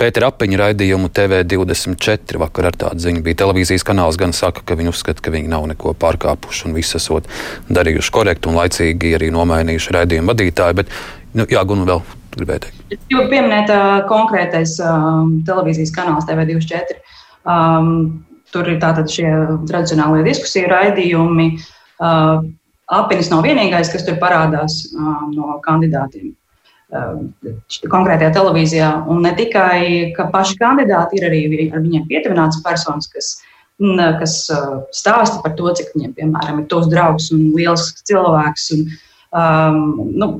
[0.00, 2.40] Pētera apiņa raidījumu TV24.
[2.42, 5.70] Vakar ar tādu ziņu bija televīzijas kanāls, gan saka, ka viņi uzskata, ka viņi nav
[5.70, 7.30] neko pārkāpuši un viss esot
[7.70, 10.80] darījuši korekti un laicīgi arī nomainījuši raidījumu vadītāju.
[10.82, 10.90] Bet,
[11.38, 12.02] nu, jā, Gunnu vēl
[12.38, 13.02] gribēju teikt.
[13.12, 17.00] Jūs pieminējat uh, konkrētais um, televīzijas kanāls TV24.
[17.46, 19.26] Um, Tur ir tātad šie
[19.66, 21.48] tradicionālie diskusiju raidījumi.
[21.98, 22.46] Uh,
[22.94, 27.56] Apinis nav vienīgais, kas tur parādās uh, no kandidātiem uh,
[27.90, 28.92] konkrētajā televīzijā.
[29.10, 33.32] Un ne tikai, ka paši kandidāti ir arī ar viņiem pietuvināts personas, kas,
[34.22, 34.38] kas
[34.94, 38.70] stāsta par to, cik viņiem, piemēram, ir tos draugs un liels cilvēks.
[38.76, 38.86] Un,
[39.42, 39.82] um,
[40.14, 40.30] nu,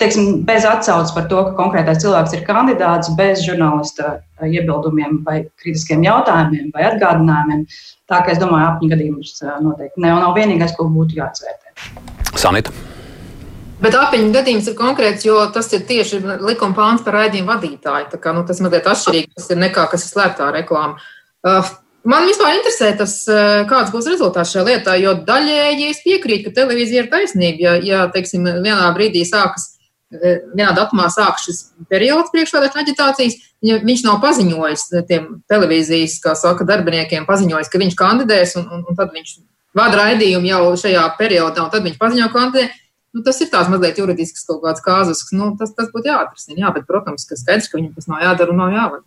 [0.00, 5.42] teiksim, bez atsauces par to, ka konkrētais cilvēks ir kandidāts, bez žurnālista eh, iebildumiem vai
[5.60, 7.64] kritiskiem jautājumiem vai atgādinājumiem.
[8.10, 11.72] Tā kā es domāju, apņu gadījums eh, noteikti ne, nav vienīgais, ko būtu jāatsvērtē.
[12.36, 12.74] Sanita.
[13.80, 18.12] Bet apiņu gadījums ir konkrēts, jo tas ir tieši likuma pāns par raidījumu vadītāju.
[18.12, 20.96] Tā kā, nu, tas mazliet atšķirīgs nekā kas ir slēptā reklāma.
[21.44, 21.74] Uh,
[22.06, 23.16] Man vispār interesē tas,
[23.66, 27.58] kāds būs rezultāts šajā lietā, jo daļēji es piekrītu, ka televīzija ir taisnība.
[27.58, 29.72] Ja, ja teiksim, vienā brīdī sākas
[30.12, 33.36] vienā datumā sāk šis periods priekšvēlēšana aģitācijas.
[33.66, 38.98] Viņš nav paziņojis tiem televīzijas, kā saka, darbiniekiem, paziņojis, ka viņš kandidēs, un, un, un
[38.98, 39.38] tad viņš
[39.76, 42.68] vada raidījumu jau šajā periodā, un tad viņš paziņo kandidē.
[43.16, 46.60] Nu, tas ir tāds mazliet juridisks kaut kāds kāzus, nu, tas, tas būtu jāatrisina.
[46.66, 49.04] Jā, bet, protams, ka skaidrs, ka viņam tas nav jādara un nav jāvada.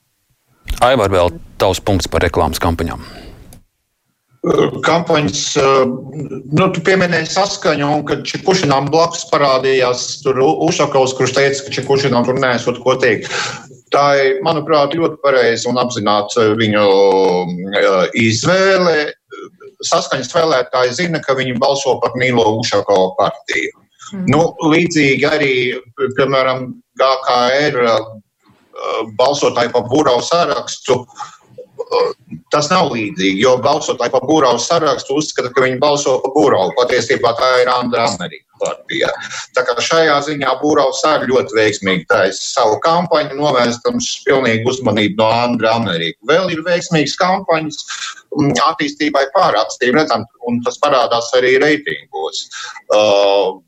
[0.85, 3.28] Aivar, vēl tavs punkts par reklāmas kampaņām
[4.85, 5.41] kampaņas,
[6.55, 12.27] nu, tu pieminēji saskaņu, un kad Čekušinām blakus parādījās tur Ušakovs, kurš teica, ka Čekušinām
[12.27, 13.27] tur nesot ko teikt.
[13.91, 16.85] Tā ir, manuprāt, ļoti pareiza un apzināta viņu
[18.21, 19.09] izvēle.
[19.89, 23.75] Saskaņas vēlētāji zina, ka viņi balso par Nīlo Ušakovu partiju.
[24.13, 24.23] Mm.
[24.31, 24.39] Nu,
[24.71, 25.53] līdzīgi arī,
[26.17, 27.81] piemēram, GKR
[29.19, 31.27] balsotāji par Būravu sarakstu uh,
[32.53, 36.75] tas nav līdzīgi, jo balsotāji par Būravu sarakstu uzskata, ka viņi balso par Būravu.
[36.79, 39.09] Patiesībā tā ir Andra Amerika partija.
[39.55, 45.29] Tā kā šajā ziņā Būravs arī ļoti veiksmīgi taisa savu kampaņu, novērstams pilnīgi uzmanību no
[45.45, 46.19] Andra Amerika.
[46.29, 47.79] Vēl ir veiksmīgas kampaņas
[48.35, 52.43] mm, attīstībai pārākstīm, redzam, un tas parādās arī reitingos.
[52.91, 53.59] Uh,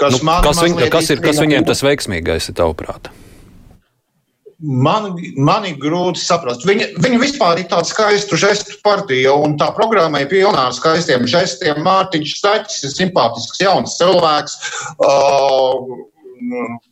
[0.00, 3.12] kas, nu, kas, viņ, kas ir kas viņiem tas veiksmīgais, ir tavuprāt?
[4.62, 6.62] Man, man ir grūti saprast.
[6.68, 11.26] Viņa, viņa vispār ir tāda skaista žestu partija, un tā programma ir pilna ar skaistiem
[11.30, 11.82] žestiem.
[11.84, 14.58] Mārtiņš Stačs ir simpātisks jauns cilvēks.
[15.02, 16.04] Uh,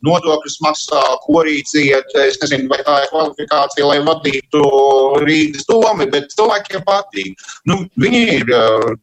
[0.05, 2.11] nodokļus maksā, korīciet.
[2.25, 4.61] Es nezinu, vai tā ir kvalifikācija, lai vadītu
[5.23, 7.49] Rīgas domu, bet cilvēkiem patīk.
[7.69, 8.93] Nu, viņi ir uh,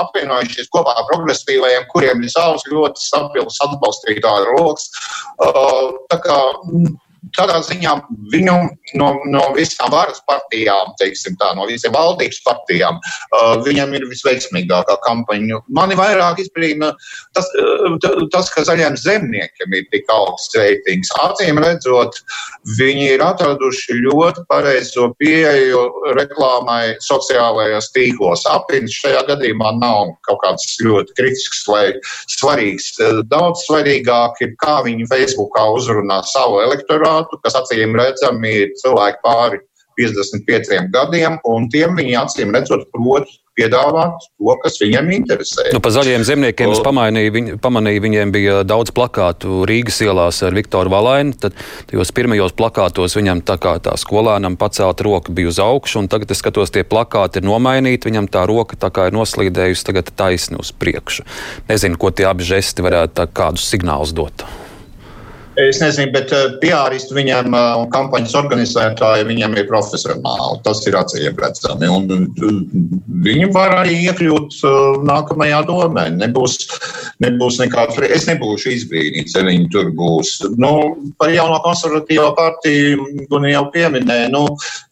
[0.00, 4.88] apvienojušies kopā ar progresīvajiem, kuriem ir savs ļoti stabils atbalstītāju rokas.
[5.44, 5.92] Uh,
[7.36, 7.94] tādā ziņā
[8.32, 8.54] viņu
[8.98, 14.98] no, no visām varas partijām, teiksim tā, no visiem valdības partijām, uh, viņam ir visveiksmīgākā
[15.06, 15.60] kampaņa.
[15.76, 16.92] Mani vairāk izbrīna
[17.36, 17.96] tas, uh,
[18.34, 21.12] tas, ka zaļiem zemniekiem ir tik augsts reitings.
[21.24, 22.20] Acīm redzot,
[22.78, 25.84] viņi ir atraduši ļoti pareizo pieeju
[26.18, 28.44] reklāmai sociālajos tīklos.
[28.50, 31.86] Apins šajā gadījumā nav kaut kāds ļoti kritisks vai
[32.36, 32.92] svarīgs.
[33.30, 39.22] Daudz svarīgāk ir, kā viņi Facebookā uzrunā savu elektorātu elektorātu, kas acīm redzami ir cilvēki
[39.24, 39.62] pāri
[39.94, 45.68] 55 gadiem, un tiem viņi acīm redzot prot piedāvāt to, kas viņiem interesē.
[45.70, 50.56] Nu, pa zaļiem zemniekiem es pamanīju, viņ, pamanīju, viņiem bija daudz plakātu Rīgas ielās ar
[50.58, 51.36] Viktoru Valainu.
[51.38, 51.54] Tad
[51.86, 56.34] tajos pirmajos plakātos viņam tā kā tā skolēnam pacelt roka bija uz augšu, un tagad
[56.34, 60.58] es skatos, tie plakāti ir nomainīti, viņam tā roka tā kā ir noslīdējusi tagad taisni
[60.58, 61.22] uz priekšu.
[61.70, 64.42] Nezinu, ko tie abi žesti varētu kādus signālus dot.
[65.60, 70.58] Es nezinu, bet piāristi viņiem un kampaņas organizētāji viņiem ir profesionāli.
[70.66, 71.90] Tas ir acīm redzami.
[71.90, 72.08] Un
[73.22, 74.56] viņi var arī iekļūt
[75.06, 76.08] nākamajā domē.
[76.16, 76.58] Nebūs,
[77.22, 80.40] nebūs nekāda, es nebūšu izbrīnīts, ja viņi tur būs.
[80.58, 80.72] Nu,
[81.22, 84.44] par jauno konservatīvo partiju, un jau pieminēju, nu,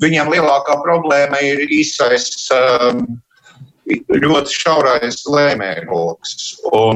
[0.05, 2.31] viņiem lielākā problēma ir īsais.
[2.55, 3.05] Um,
[4.15, 6.37] ļoti šaurais lēmējroks.
[6.71, 6.95] Uh,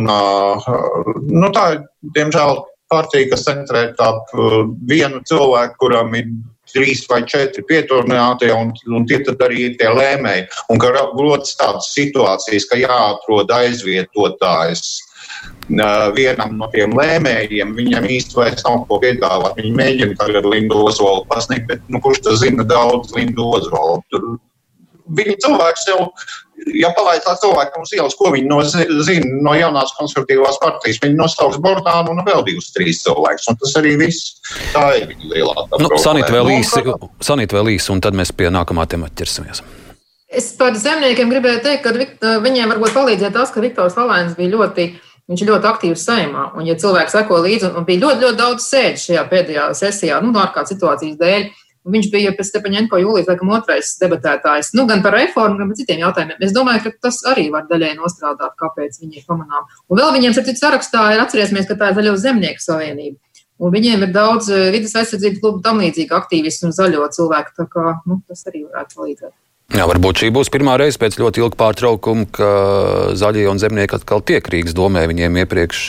[1.27, 1.65] nu, tā
[2.15, 2.61] diemžēl,
[2.93, 6.31] partija, kas centrē ap uh, vienu cilvēku, kuram ir
[6.73, 10.47] trīs vai četri pieturnātie, un, un tie tad arī ir tie lēmēji.
[10.73, 18.67] Un ka rodas tādas situācijas, ka jāatrod aizvietotājs uh, vienam no tiem lēmējiem, viņam vairs
[18.67, 19.61] nav ko piedāvāt.
[19.61, 24.37] Viņi mēģina tagad Lindu Ozolu pasniegt, bet nu, kurš tas zina daudz Lindu Ozolu?
[25.07, 25.99] Viņi cilvēks jau,
[26.75, 31.61] ja palaidās cilvēkam uz ielas, ko viņi no, zina no jaunās konservatīvās partijas, viņi nosauks
[31.63, 33.47] Bordānu un vēl divus, trīs cilvēkus.
[33.53, 34.37] Un tas arī viss.
[34.75, 36.85] Tā ir viņa lielākā nu, Sanīt vēl īsi,
[37.23, 39.63] sanīt vēl īsi, un tad mēs pie nākamā temata ķersimies.
[40.27, 44.91] Es par zemniekiem gribēju teikt, ka viņiem varbūt palīdzēja tas, ka Viktors Valēns bija ļoti
[45.27, 48.67] Viņš ir ļoti aktīvs saimā, un, ja cilvēki seko līdzi, un bija ļoti, ļoti daudz
[48.71, 51.49] sēžu šajā pēdējā sesijā, nu, ārkārtas situācijas dēļ,
[51.87, 56.03] Viņš bija pēc Stepaņenko jūlijas, laikam, otrais debatētājs, nu, gan par reformu, gan par citiem
[56.03, 56.41] jautājumiem.
[56.43, 59.69] Es domāju, ka tas arī var daļai nostrādāt, kāpēc viņi ir pamanām.
[59.87, 63.21] Un vēl viņiem, starp citu, sarakstā ir atcerēsimies, ka tā ir Zaļo zemnieku savienība.
[63.57, 67.65] Un viņiem ir daudz eh, vidas aizsardzības klubu tam līdzīgi aktīvisti un zaļo cilvēku, tā
[67.73, 69.35] kā nu, tas arī varētu palīdzēt.
[69.75, 72.51] Jā, varbūt šī būs pirmā reize pēc ļoti ilga pārtraukuma, ka
[73.19, 75.03] zaļie un zemnieki atkal tiek Rīgas domē.
[75.11, 75.81] Viņiem iepriekš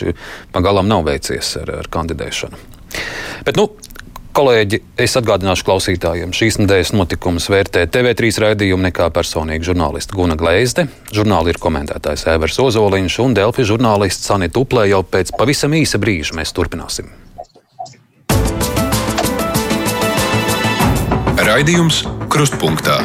[0.56, 2.58] pagalam nav veicies ar, ar kandidēšanu.
[3.46, 3.68] Bet, nu,
[4.38, 10.84] Kolēģi, es atgādināšu klausītājiem, šīs nedēļas notikumus vērtē TV3 raidījumu nekā personīgi žurnālisti Guna Gleizde,
[11.10, 16.38] žurnāli ir komentētājs Evers Ozoliņš un Delfi žurnālists Sanita Uplē jau pēc pavisam īsa brīža
[16.38, 17.10] mēs turpināsim.
[21.42, 23.00] Raidījums Krustpunktā.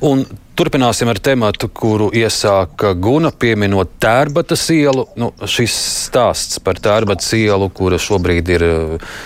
[0.00, 0.24] Un
[0.56, 5.04] Turpināsim ar tematu, kuru iesāka Guna, pieminot tērbatas ielu.
[5.20, 5.74] Nu, šis
[6.06, 9.18] stāsts par tērbatas ielu, kura šobrīd ir uh,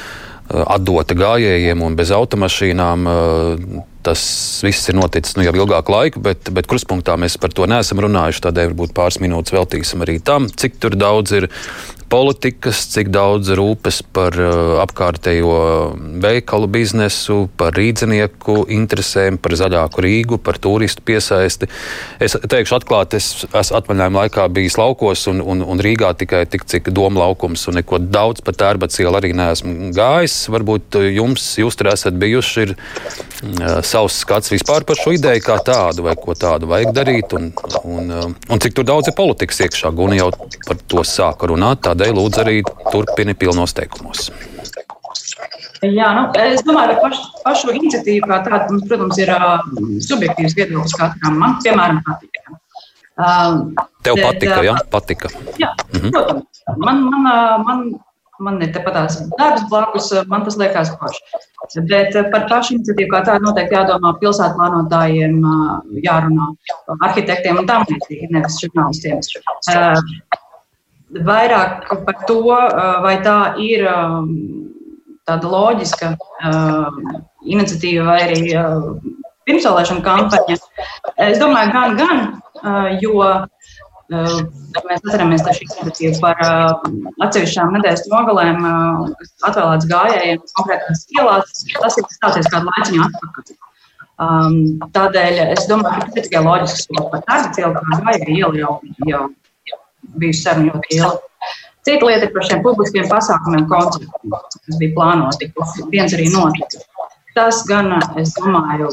[0.75, 3.07] atdota gājējiem un bez automašīnām.
[3.07, 4.25] Uh, tas
[4.64, 8.45] viss ir noticis nu, jau ilgāku laiku, bet, bet kruspunktā mēs par to neesam runājuši.
[8.49, 11.51] Tādēļ varbūt pāris minūtes veltīsim arī tam, cik daudz ir
[12.11, 15.55] politikas, cik daudz rūpes par uh, apkārtējo
[16.23, 21.68] veikalu biznesu, par rīznieku interesēm, par zaļāku Rīgu, par turistu piesaisti.
[22.23, 26.66] Es teikšu, atklāti, es esmu atvaļinājuma laikā bijis laukos un, un, un Rīgā tikai tik,
[26.70, 30.37] cik doma laukums, un neko daudz par tērbacielu arī neesmu gājis.
[30.51, 35.61] Varbūt jums, jūs tur esat bijuši, ir uh, savs skats vispār par šo ideju kā
[35.66, 37.53] tādu, vai ko tādu vajag darīt, un,
[37.85, 39.94] un, uh, un cik tur daudz ir politikas iekšā.
[39.94, 40.31] Guni jau
[40.66, 41.85] par to sāka runāt.
[41.87, 42.57] Tāda tādēļ lūdzu arī
[42.91, 44.31] turpini pilnos teikumos.
[45.81, 49.63] Jā, nu, es domāju, ka paš, pašu iniciatīvu kā tādu, mums, protams, ir uh,
[50.05, 51.39] subjektīvs viedoklis katram.
[51.41, 52.41] Man, piemēram, patīk.
[53.21, 53.73] Uh,
[54.05, 54.77] Tev bet, patika, jā?
[54.93, 55.33] Patika.
[55.61, 56.13] Jā, mhm.
[56.13, 56.63] protams.
[56.81, 57.31] Man, man,
[57.65, 57.87] man,
[58.41, 61.41] man ir tepat tās darbs blakus, man tas liekas paši.
[61.89, 65.41] Bet par pašu iniciatīvu kā tādu noteikti jādomā pilsētu plānotājiem,
[66.05, 66.53] jārunā
[67.09, 69.21] arhitektiem un tam līdzīgi, nevis žurnālistiem.
[69.73, 70.39] Uh,
[71.11, 72.40] vairāk par to,
[73.05, 73.87] vai tā ir
[75.29, 76.14] tāda loģiska
[77.46, 78.42] iniciatīva vai arī
[79.49, 80.59] pirmsvēlēšana kampaņa.
[81.27, 83.25] Es domāju, gan, gan, jo
[84.11, 86.37] mēs atceramies šī iniciatīva par
[87.27, 88.62] atsevišķām nedēļas nogalēm,
[89.18, 91.66] kas atvēlēts gājējiem konkrētās ielās.
[91.81, 93.59] Tas ir stāties kādu laiciņu atpakaļ.
[94.20, 94.57] Um,
[94.92, 98.59] tādēļ es domāju, ka tas ir tikai loģiski, ka par tādu ielu kā gājēju ielu
[98.61, 98.75] jau,
[99.09, 99.23] jau
[100.18, 101.18] bijusi saruna ļoti ilga.
[101.87, 104.35] Cita lieta ir par šiem publiskiem pasākumiem, koncertiem,
[104.66, 105.49] kas bija plānoti.
[105.92, 106.83] Viens arī notika.
[107.35, 108.90] Tas gan, es domāju,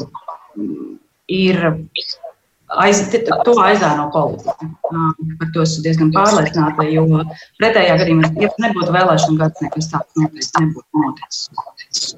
[1.28, 1.60] ir
[2.76, 3.00] aiz,
[3.44, 4.68] to aizēno politika.
[5.38, 7.04] Par to esmu diezgan pārliecināta, jo
[7.60, 12.14] pretējā gadījumā, ja nebūtu vēlēšana gads, nekas tāds noteikti nebūtu noticis.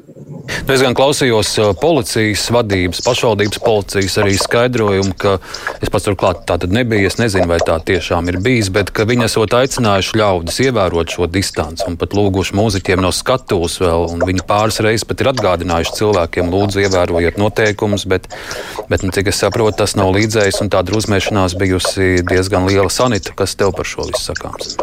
[0.66, 5.36] Nu, es gan klausījos policijas vadības, pašvaldības policijas arī skaidrojumu, ka
[5.80, 7.10] es pats turklāt tā tad nebija.
[7.10, 11.30] Es nezinu, vai tā tiešām ir bijis, bet ka viņi esot aicinājuši ļaudis ievērot šo
[11.30, 14.08] distanci un pat lūguši mūziķiem no skatuves vēl.
[14.26, 18.30] Viņi pāris reizes pat ir atgādinājuši cilvēkiem, lūdzu, ievērojiet noteikumus, bet,
[18.90, 22.90] bet nu, cik es saprotu, tas nav līdzekļs redzējis, un tā drusmēšanās bijusi diezgan liela.
[22.90, 24.76] Sanita, kas tev par šo visu sakāms?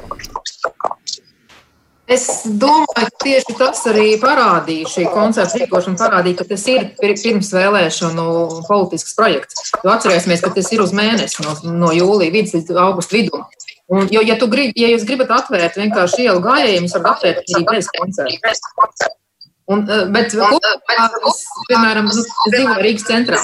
[2.07, 7.49] Es domāju, ka tieši tas arī parādīja, šī koncerta rīkošana parādīja, ka tas ir pirms
[7.51, 8.27] vēlēšanu
[8.69, 9.73] politisks projekts.
[9.83, 13.43] Jo atcerēsimies, ka tas ir uz mēnesi, no, no jūlija vidus līdz augusta vidum.
[13.91, 17.91] Un, jo, ja, grib, ja jūs gribat atvērt vienkārši ielu gājējumus, varat atvērt arī bez
[17.97, 19.15] koncerta.
[19.67, 23.39] Un, eh, bet, kopumā, es, piemēram, nu, es dzīvoju Rīgas centrā.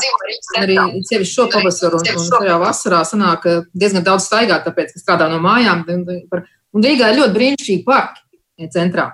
[0.61, 0.77] Arī
[1.09, 5.41] sevišķi šo pavasaru un, un šajā vasarā sanāk diezgan daudz staigāt, tāpēc, ka strādā no
[5.43, 5.83] mājām.
[5.89, 9.11] Un Rīgā ir ļoti brīnišķīgi parki centrā.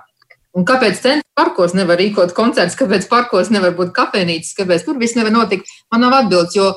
[0.54, 5.18] Un kāpēc centra parkos nevar rīkot koncerts, kāpēc parkos nevar būt kafejnīcas, kāpēc tur viss
[5.18, 5.70] nevar notikt?
[5.90, 6.72] Man nav atbildes, jo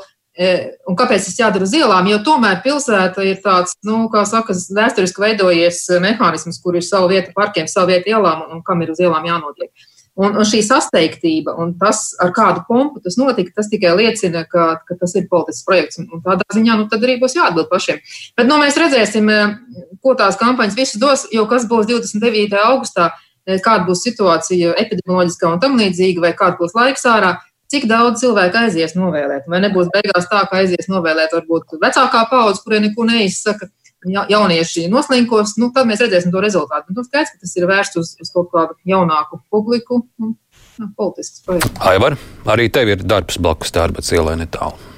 [0.89, 2.09] un kāpēc tas jādara uz ielām?
[2.09, 7.33] Jo tomēr pilsēta ir tāds, nu, kā saka, vēsturiski veidojies mehānisms, kur ir sava vieta
[7.35, 9.69] parkiem, sava vieta ielām un, un kam ir uz ielām jānotiek.
[10.13, 14.67] Un, un šī sasteigtība un tas, ar kādu pompu tas notika, tas tikai liecina, ka,
[14.85, 15.97] ka tas ir politisks projekts.
[15.97, 17.97] Un, un tādā ziņā nu, arī būs jāatbild pašiem.
[18.37, 22.53] Bet nu, mēs redzēsim, e, ko tās kampaņas visas dos, jo kas būs 29.
[22.61, 23.09] augustā,
[23.41, 27.33] e, kāda būs situācija epidemioloģiskā un tam līdzīga, vai kāda būs laiks ārā
[27.73, 29.47] cik daudz cilvēku aizies novēlēt.
[29.49, 33.71] Vai nebūs beigās tā, ka aizies novēlēt varbūt vecākā paudze, kurai neko neizsaka,
[34.09, 36.89] ja, jaunieši noslinkos, nu, tad mēs redzēsim to rezultātu.
[36.89, 40.03] Bet, nu, skaidrs, ka tas ir vērsts uz, uz kaut kādu jaunāku publiku.
[40.19, 40.35] Un,
[40.79, 41.73] nu, politisks projekts.
[41.85, 42.17] Aivar,
[42.49, 44.91] arī tev ir darbs blakus darba cielai netālu.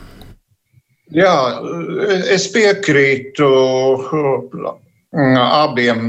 [1.13, 1.35] Jā,
[2.33, 3.49] es piekrītu
[4.09, 6.07] mm, abiem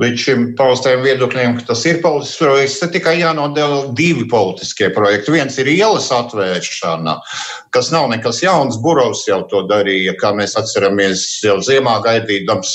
[0.00, 2.78] līdz šim paustajiem viedokļiem, ka tas ir politisks projekts.
[2.80, 5.34] Te tikai jānodala divi politiskie projekti.
[5.34, 7.16] Viens ir ielas atvēršana,
[7.74, 8.78] kas nav nekas jauns.
[8.80, 12.72] Burovs jau to darīja, kā mēs atceramies, jau ziemā gaidīdams,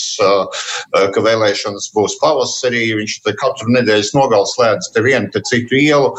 [1.16, 2.86] ka vēlēšanas būs pavasarī.
[3.00, 6.14] Viņš katru nedēļas nogalu slēdz te vienu, te citu ielu.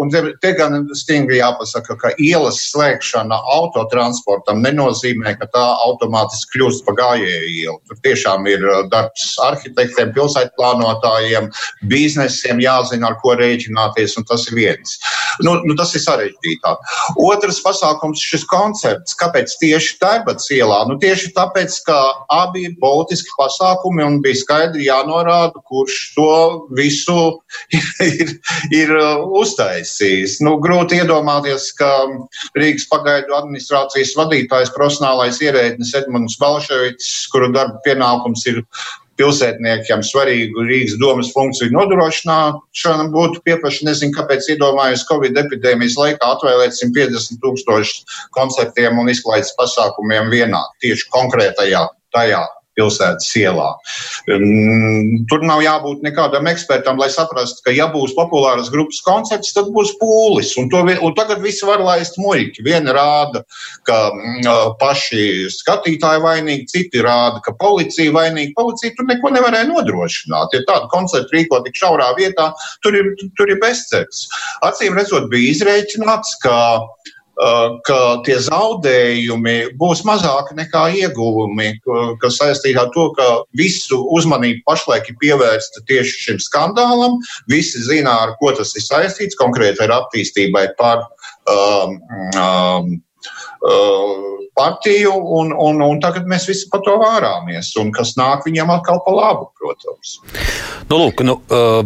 [0.00, 6.84] Un te, te gan stingri jāpasaka, ka ielas slēgšana autotransportam nenozīmē, ka tā automātiski kļūst
[6.84, 7.78] par gājēju ielu.
[7.88, 11.50] Tur tiešām ir darbs arhitektiem visiem pilsētplānotājiem,
[11.88, 14.98] biznesiem jāzina, ar ko rēķināties, un tas ir viens.
[15.42, 16.78] Nu, nu, tas ir sarežģītāk.
[17.16, 19.14] Otrs pasākums- šis koncerts.
[19.14, 20.86] Kāpēc tieši Tērbats ielā?
[20.88, 21.98] Nu, tieši tāpēc, ka
[22.30, 27.40] abi ir politiski pasākumi un bija skaidri jānorāda, kurš to visu
[28.00, 28.38] ir,
[28.72, 30.40] ir uh, uztaisījis.
[30.40, 31.90] Nu, grūti iedomāties, ka
[32.56, 38.64] Rīgas pagaidu administrācijas vadītājs, profesionālais ierēdnis Edmunds Balševics, kuru darba pienākums ir
[39.20, 43.90] pilsētniekiem svarīgu Rīgas domas funkciju nodrošināšana būtu pieprasīta.
[43.90, 51.08] Nezinu, kāpēc iedomājos Covid epidēmijas laikā atvēlēt 150 tūkstošus koncertiem un izklaides pasākumiem vienā tieši
[51.14, 52.42] konkrētajā tajā
[52.80, 53.68] pilsētas ielā.
[54.32, 59.70] Um, tur nav jābūt nekādam ekspertam, lai saprastu, ka, ja būs populāras grupas koncerts, tad
[59.74, 60.54] būs pūlis.
[60.60, 62.64] Un, to, un tagad visi var laist muļķi.
[62.66, 63.44] Viena rāda,
[63.88, 68.56] ka uh, paši skatītāji vainīgi, citi rāda, ka policija vainīga.
[68.58, 70.56] Policija tur neko nevarēja nodrošināt.
[70.56, 72.50] Ja tādu koncertu rīko tik šaurā vietā,
[72.84, 74.26] tur ir, tur ir bezcerts.
[74.66, 77.19] Acīm redzot, bija izreikināts, ka Uh,
[77.86, 81.72] ka tie zaudējumi būs mazāki nekā ieguvumi,
[82.20, 87.16] kas saistīti ar to, ka visu uzmanību pašlaik ir pievērsta tieši šim skandālam.
[87.50, 91.06] Visi zina, ar ko tas ir saistīts, konkrēti ar attīstībai par
[91.48, 91.96] um,
[92.36, 93.09] um, uh,
[94.60, 97.70] partiju, un, un, un tagad mēs visi par to vārāmies.
[97.80, 100.16] Un kas nāk viņam atkal pa labu, protams.
[100.90, 101.80] Nu, lūk, nu, uh,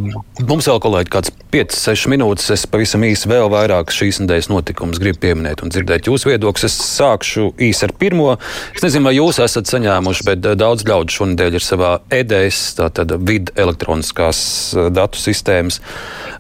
[0.49, 2.51] mums vēl kolēģi kāds 5-6 minūtes.
[2.55, 6.67] Es pavisam īsi vēl vairāk šīs nedēļas notikumus gribu pieminēt un dzirdēt jūsu viedokli.
[6.71, 8.37] Es sākšu īsi ar pirmo.
[8.75, 13.55] Es nezinu, vai jūs esat saņēmuši, bet daudz ļaudu šonadēļ ir savā EDS, tātad vidu
[13.61, 14.39] elektroniskās
[14.95, 15.83] datu sistēmas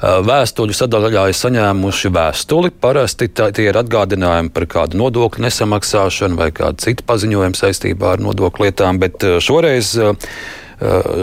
[0.05, 2.73] vēstuļu sadaļā ir saņēmuši vēstuli.
[2.83, 8.69] Parasti tie ir atgādinājumi par kādu nodokļu nesamaksāšanu vai kādu citu paziņojumu saistībā ar nodokļu
[8.69, 9.97] lietām, bet šoreiz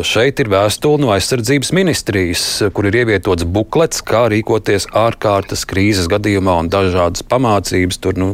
[0.08, 6.56] Šeit ir vēstule no aizsardzības ministrijas, kur ir ievietots buklets, kā rīkoties ārkārtas krīzes gadījumā
[6.64, 8.30] un dažādas pamācības, tur nu,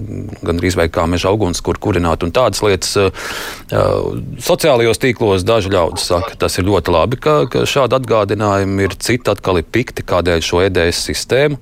[0.45, 2.93] gandrīz vai kā meža auguns, kur kurināt un tādas lietas.
[4.45, 8.99] Sociālajos tīklos daži ļaudis saka, tas ir ļoti labi, ka, ka šādi atgādinājumi ir.
[9.01, 11.59] Citi atkal ir pikti, kādēļ šo EDS sistēmu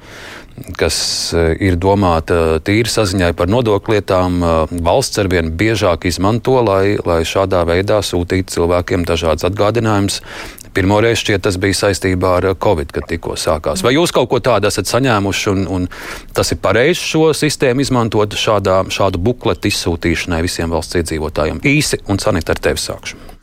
[0.79, 0.97] kas
[1.35, 4.51] e, ir domāta tīri saziņai par nodokļu lietām, e,
[4.85, 10.21] valsts arvien biežāk izmanto, lai, lai šādā veidā sūtītu cilvēkiem dažādas atgādinājumus.
[10.75, 13.83] Pirmoreiz šķiet, tas bija saistībā ar Covid, kad tikko sākās.
[13.85, 15.85] Vai jūs kaut ko tādu esat saņēmuši, un, un
[16.35, 21.63] tas ir pareizi šo sistēmu izmantot šādā, šādu bukletu izsūtīšanai visiem valsts iedzīvotājiem?
[21.63, 23.34] Īsi un sanīt ar tevi sākšu.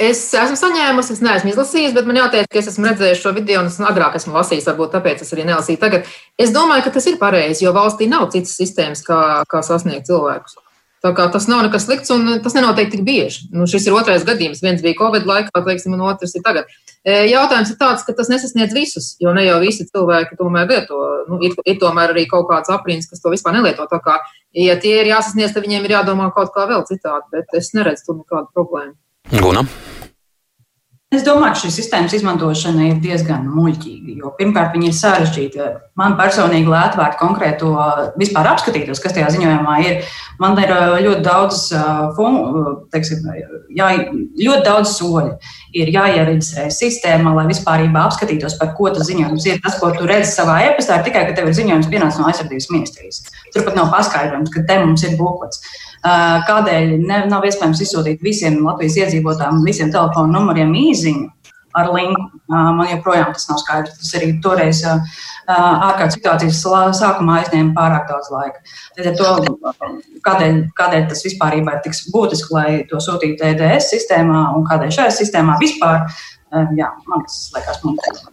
[0.00, 3.60] Es esmu saņēmusi, es neesmu izlasījusi, bet man jāteic, ka es esmu redzējusi šo video
[3.60, 6.08] un es agrāk esmu lasījis, varbūt tāpēc es arī nelasīju tagad.
[6.40, 9.20] Es domāju, ka tas ir pareizi, jo valstī nav citas sistēmas, kā,
[9.50, 10.56] kā sasniegt cilvēkus.
[11.04, 13.46] Tā kā tas nav nekas slikts un tas nenotiek tik bieži.
[13.56, 14.60] Nu, šis ir otrais gadījums.
[14.64, 16.72] Viens bija Covid laikā, teiksim, un otrs ir tagad.
[17.04, 21.00] E, jautājums ir tāds, ka tas nesasniedz visus, jo ne jau visi cilvēki tomēr lieto.
[21.28, 23.84] Nu, ir, ir tomēr arī kaut kāds aprīns, kas to vispār nelieto.
[23.88, 24.16] Tā kā,
[24.56, 28.10] ja tie ir jāsasniedz, tad viņiem ir jādomā kaut kā vēl citādi, bet es neredzu
[28.10, 28.96] tur nekādu problēmu.
[29.30, 29.62] Guna.
[31.10, 34.12] Es domāju, ka šīs sistēmas izmantošana ir diezgan muļķīga.
[34.20, 35.64] Jo, pirmkārt, viņi ir sarežģīti.
[35.98, 37.70] Man personīgi, lai atvērtu konkrēto,
[38.18, 40.04] vispār apskatītos, kas tajā ziņojumā ir,
[40.38, 40.70] man ir
[41.06, 41.64] ļoti daudz,
[42.94, 43.26] teiksim,
[43.74, 43.90] jā,
[44.38, 45.34] ļoti daudz soļu.
[45.82, 49.58] Ir jāiereģistrē sistēmā, lai vispār apskatītos, par ko tas ziņojums ir.
[49.66, 52.70] Tas, ko tu redzi savā e-pastā, ir tikai, ka tev ir ziņojums pienācis no aizsardzības
[52.70, 53.22] ministrijas.
[53.50, 55.62] Turpat nav paskaidrojums, ka te mums ir bukots.
[56.00, 61.28] Kādēļ ne, nav iespējams izsūtīt visiem Latvijas iedzīvotājiem, visiem telefonu numuriem īziņu
[61.76, 62.40] ar linku?
[62.50, 63.98] Man joprojām tas nav skaidrs.
[64.00, 64.80] Tas arī toreiz
[65.50, 66.62] ārkārtas situācijas
[66.98, 68.64] sākumā aizņēma pārāk daudz laika.
[69.20, 69.30] To,
[70.24, 75.16] kādēļ, kādēļ tas vispār ir tik būtiski, lai to sūtītu EDS sistēmā un kādēļ šajā
[75.20, 76.06] sistēmā vispār?
[76.78, 78.24] Jā, man tas liekas mums.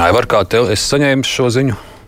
[0.00, 0.70] Aivar, kā tev?
[0.72, 1.99] Es saņēmu šo ziņu.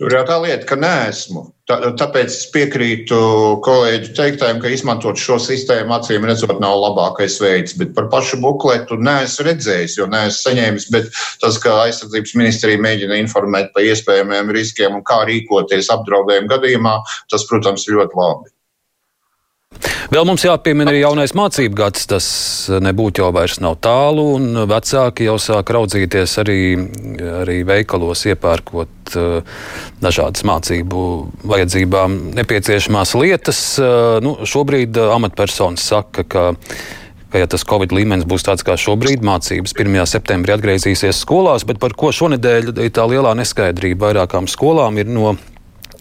[0.00, 1.42] Tur jau tā lieta, ka neesmu.
[1.68, 3.16] Tā, tāpēc es piekrītu
[3.64, 7.76] kolēģu teiktajam, ka izmantot šo sistēmu acīm redzot nav labākais veids.
[7.80, 10.88] Bet par pašu bukletu neesmu redzējis, jo neesmu saņēmis.
[10.92, 11.10] Bet
[11.40, 16.96] tas, ka aizsardzības ministrija mēģina informēt par iespējamiem riskiem un kā rīkoties apdraudējuma gadījumā,
[17.32, 18.52] tas, protams, ir ļoti labi.
[20.10, 22.08] Vēl mums jāpiemina arī jaunais mācību gads.
[22.10, 22.26] Tas
[22.82, 26.60] nebūtu jau vairs nav tālu, un vecāki jau sāk raudzīties arī,
[27.44, 29.60] arī veikalos, iepērkot uh,
[30.02, 31.04] dažādas mācību
[31.52, 33.60] vajadzībām nepieciešamās lietas.
[33.78, 36.48] Uh, nu, šobrīd uh, amatpersonas saka, ka
[37.30, 39.98] ka, ja tas Covid līmenis būs tāds kā šobrīd, mācības 1.
[40.10, 45.36] septembrī atgriezīsies skolās, bet par ko šonadēļ ir tā lielā neskaidrība vairākām skolām ir no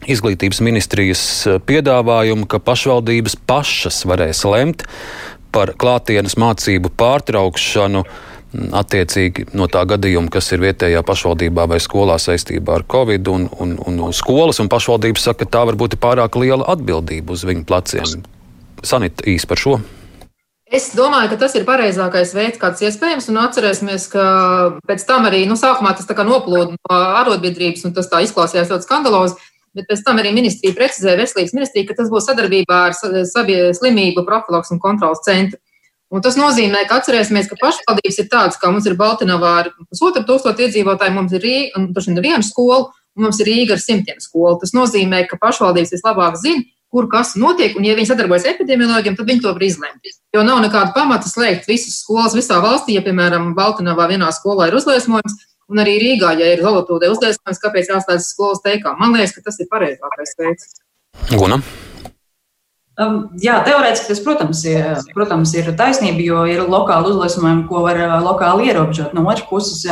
[0.07, 4.85] izglītības ministrijas eh, piedāvājumu, ka pašvaldības pašas varēs lemt
[5.55, 8.05] par klātienes mācību pārtraukšanu.
[8.73, 13.75] Attiecīgi no tā gadījuma, kas ir vietējā pašvaldībā vai skolā saistībā ar covid, un, un,
[13.85, 18.25] un skolas un pašvaldības saka, ka tā var būt pārāk liela atbildība uz viņu pleciem.
[18.81, 19.77] Sanita īsi par šo.
[20.69, 24.25] Es domāju, ka tas ir pareizākais veids, kāds iespējams, un atcerēsimies, ka
[24.85, 29.48] pēc tam arī, nu, sākumā tas noplūda no arotbiedrības, un tas tā izklausījās ļoti skandalozi.
[29.77, 34.73] Bet pēc tam arī ministrija precizēja, veselības ministrija, ka tas būs sadarbībā ar slimību profilaks
[34.73, 35.59] un kontrolas centru.
[36.09, 40.23] Un tas nozīmē, ka atcerēsimies, ka pašvaldības ir tādas, kā mums ir Baltiņā ar pusotru
[40.25, 43.83] tūkstošu iedzīvotāju, mums ir Rīga, un tur ir viena skola, un mums ir Rīga ar
[43.83, 44.57] simtiem skolu.
[44.63, 49.29] Tas nozīmē, ka pašvaldības vislabāk zina, kur kas notiek, un ja viņi sadarbojas epidemiologiem, tad
[49.29, 50.09] viņi to var izlemt.
[50.33, 54.79] Jo nav nekāda pamata slēgt visas skolas visā valstī, ja, piemēram, Baltiņā vienā skolā ir
[54.79, 55.37] uzliesmojums,
[55.69, 58.95] Un arī Rīgā, ja ir valūtūde uzliesmojums, kāpēc jāslēdz skolas teikā.
[58.97, 60.73] Man liekas, ka tas ir pareizākais veids.
[61.35, 61.61] Guna.
[62.99, 67.99] Um, jā, teorētiski tas, protams, ir, protams, ir taisnība, jo ir lokāli uzliesmojumi, ko var
[68.01, 69.13] uh, lokāli ierobežot.
[69.15, 69.85] No otras puses,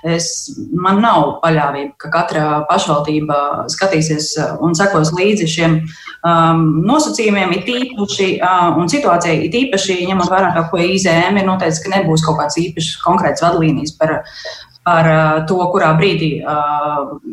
[0.00, 0.28] es,
[0.72, 7.68] man nav paļāvība, ka katra pašvaldība skatīsies uh, un sekos līdzi šiem um, nosacījumiem, it
[7.74, 12.40] īpaši uh, un situācijai, it īpaši ņemot vērā, ka, IZM ir noteicis, ka nebūs kaut
[12.40, 14.22] kāds īpašs konkrēts vadlīnijas par
[14.86, 15.10] par
[15.50, 16.30] to, kurā brīdī,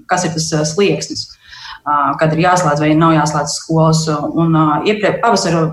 [0.09, 1.29] kas ir tas slieksnis
[2.19, 4.03] kad ir jāslēdz vai nav jāslēdz skolas.
[4.09, 4.55] Un
[4.87, 5.63] iepriekš pavasara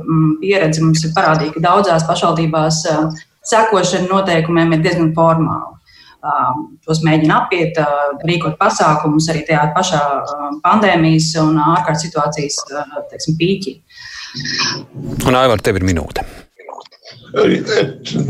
[0.43, 2.83] pieredze mums ir parādīja, ka daudzās pašvaldībās
[3.51, 5.76] sekošana noteikumiem ir diezgan formāla.
[6.85, 7.78] Tos mēģina apiet,
[8.28, 10.03] rīkot pasākumus arī tajā pašā
[10.66, 12.61] pandēmijas un ārkārtas situācijas
[13.12, 13.78] teiksim, pīķī.
[15.31, 16.26] Un Aivar, tev ir minūte.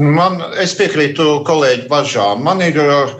[0.00, 2.42] Man, es piekrītu kolēģi bažām.
[2.44, 3.12] Man ir uh,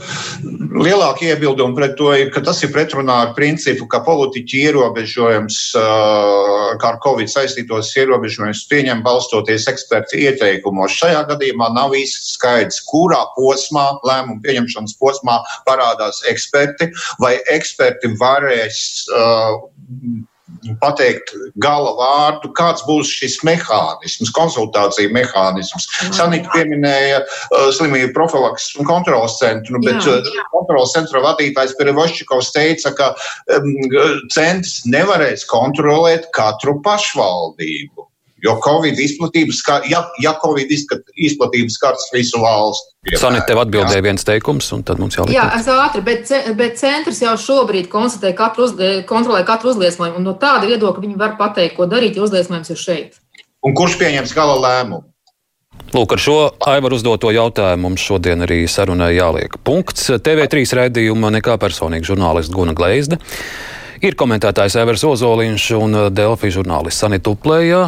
[0.77, 6.93] lielāka iebilduma pret to, ka tas ir pretrunā ar principu, ka politiķi ierobežojums, uh, kā
[6.93, 10.99] ar Covid saistītos ierobežojumus, pieņem balstoties ekspertu ieteikumos.
[11.01, 16.93] Šajā gadījumā nav īsti skaidrs, kurā posmā, lēmumu pieņemšanas posmā parādās eksperti,
[17.25, 18.85] vai eksperti varēs
[19.17, 19.57] uh,
[20.83, 21.33] pateikt
[21.63, 25.89] gala vārdu, kāds būs šis mehānisms, konsultāciju mehānisms.
[26.17, 30.47] Sanita pieminēja uh, slimību profilaks un kontrolas centru, nu, bet jā, uh, jā.
[30.55, 33.11] kontrolas centra vadītājs Perevoščikovs teica, ka
[33.57, 33.73] um,
[34.33, 38.10] centrs nevarēs kontrolēt katru pašvaldību.
[38.45, 39.61] Jo Covid izplatības,
[39.91, 43.16] ja, ja Covid izplatības skars visu valsti.
[43.20, 45.34] Sanita, tev atbildēja viens teikums, un tad mums jāliek.
[45.36, 48.74] Jā, es ātri, bet, bet centrs jau šobrīd konstatē katru uz,
[49.09, 52.80] kontrolē katru uzliesmojumu, un no tāda viedokļa viņi var pateikt, ko darīt, ja uzliesmojums ir
[52.80, 53.20] šeit.
[53.64, 55.05] Un kurš pieņems gala lēmumu?
[55.91, 56.36] Lūk, ar šo
[56.70, 60.07] Aivaru uzdoto jautājumu mums šodien arī sarunai jāliek punkts.
[60.22, 63.18] TV3 raidījuma nekā personīga žurnālista Guna Gleizde.
[64.01, 67.83] Ir komentētājs Evers Ozoliņš un Delfi žurnālists Sanita Uplējā.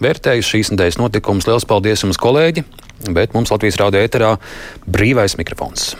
[0.00, 1.44] Vērtējuši šīs nedēļas notikumus.
[1.44, 2.64] Lielas paldies jums, kolēģi!
[3.12, 4.30] Bet mums Latvijas rādio ēterā
[4.88, 5.90] brīvais mikrofons.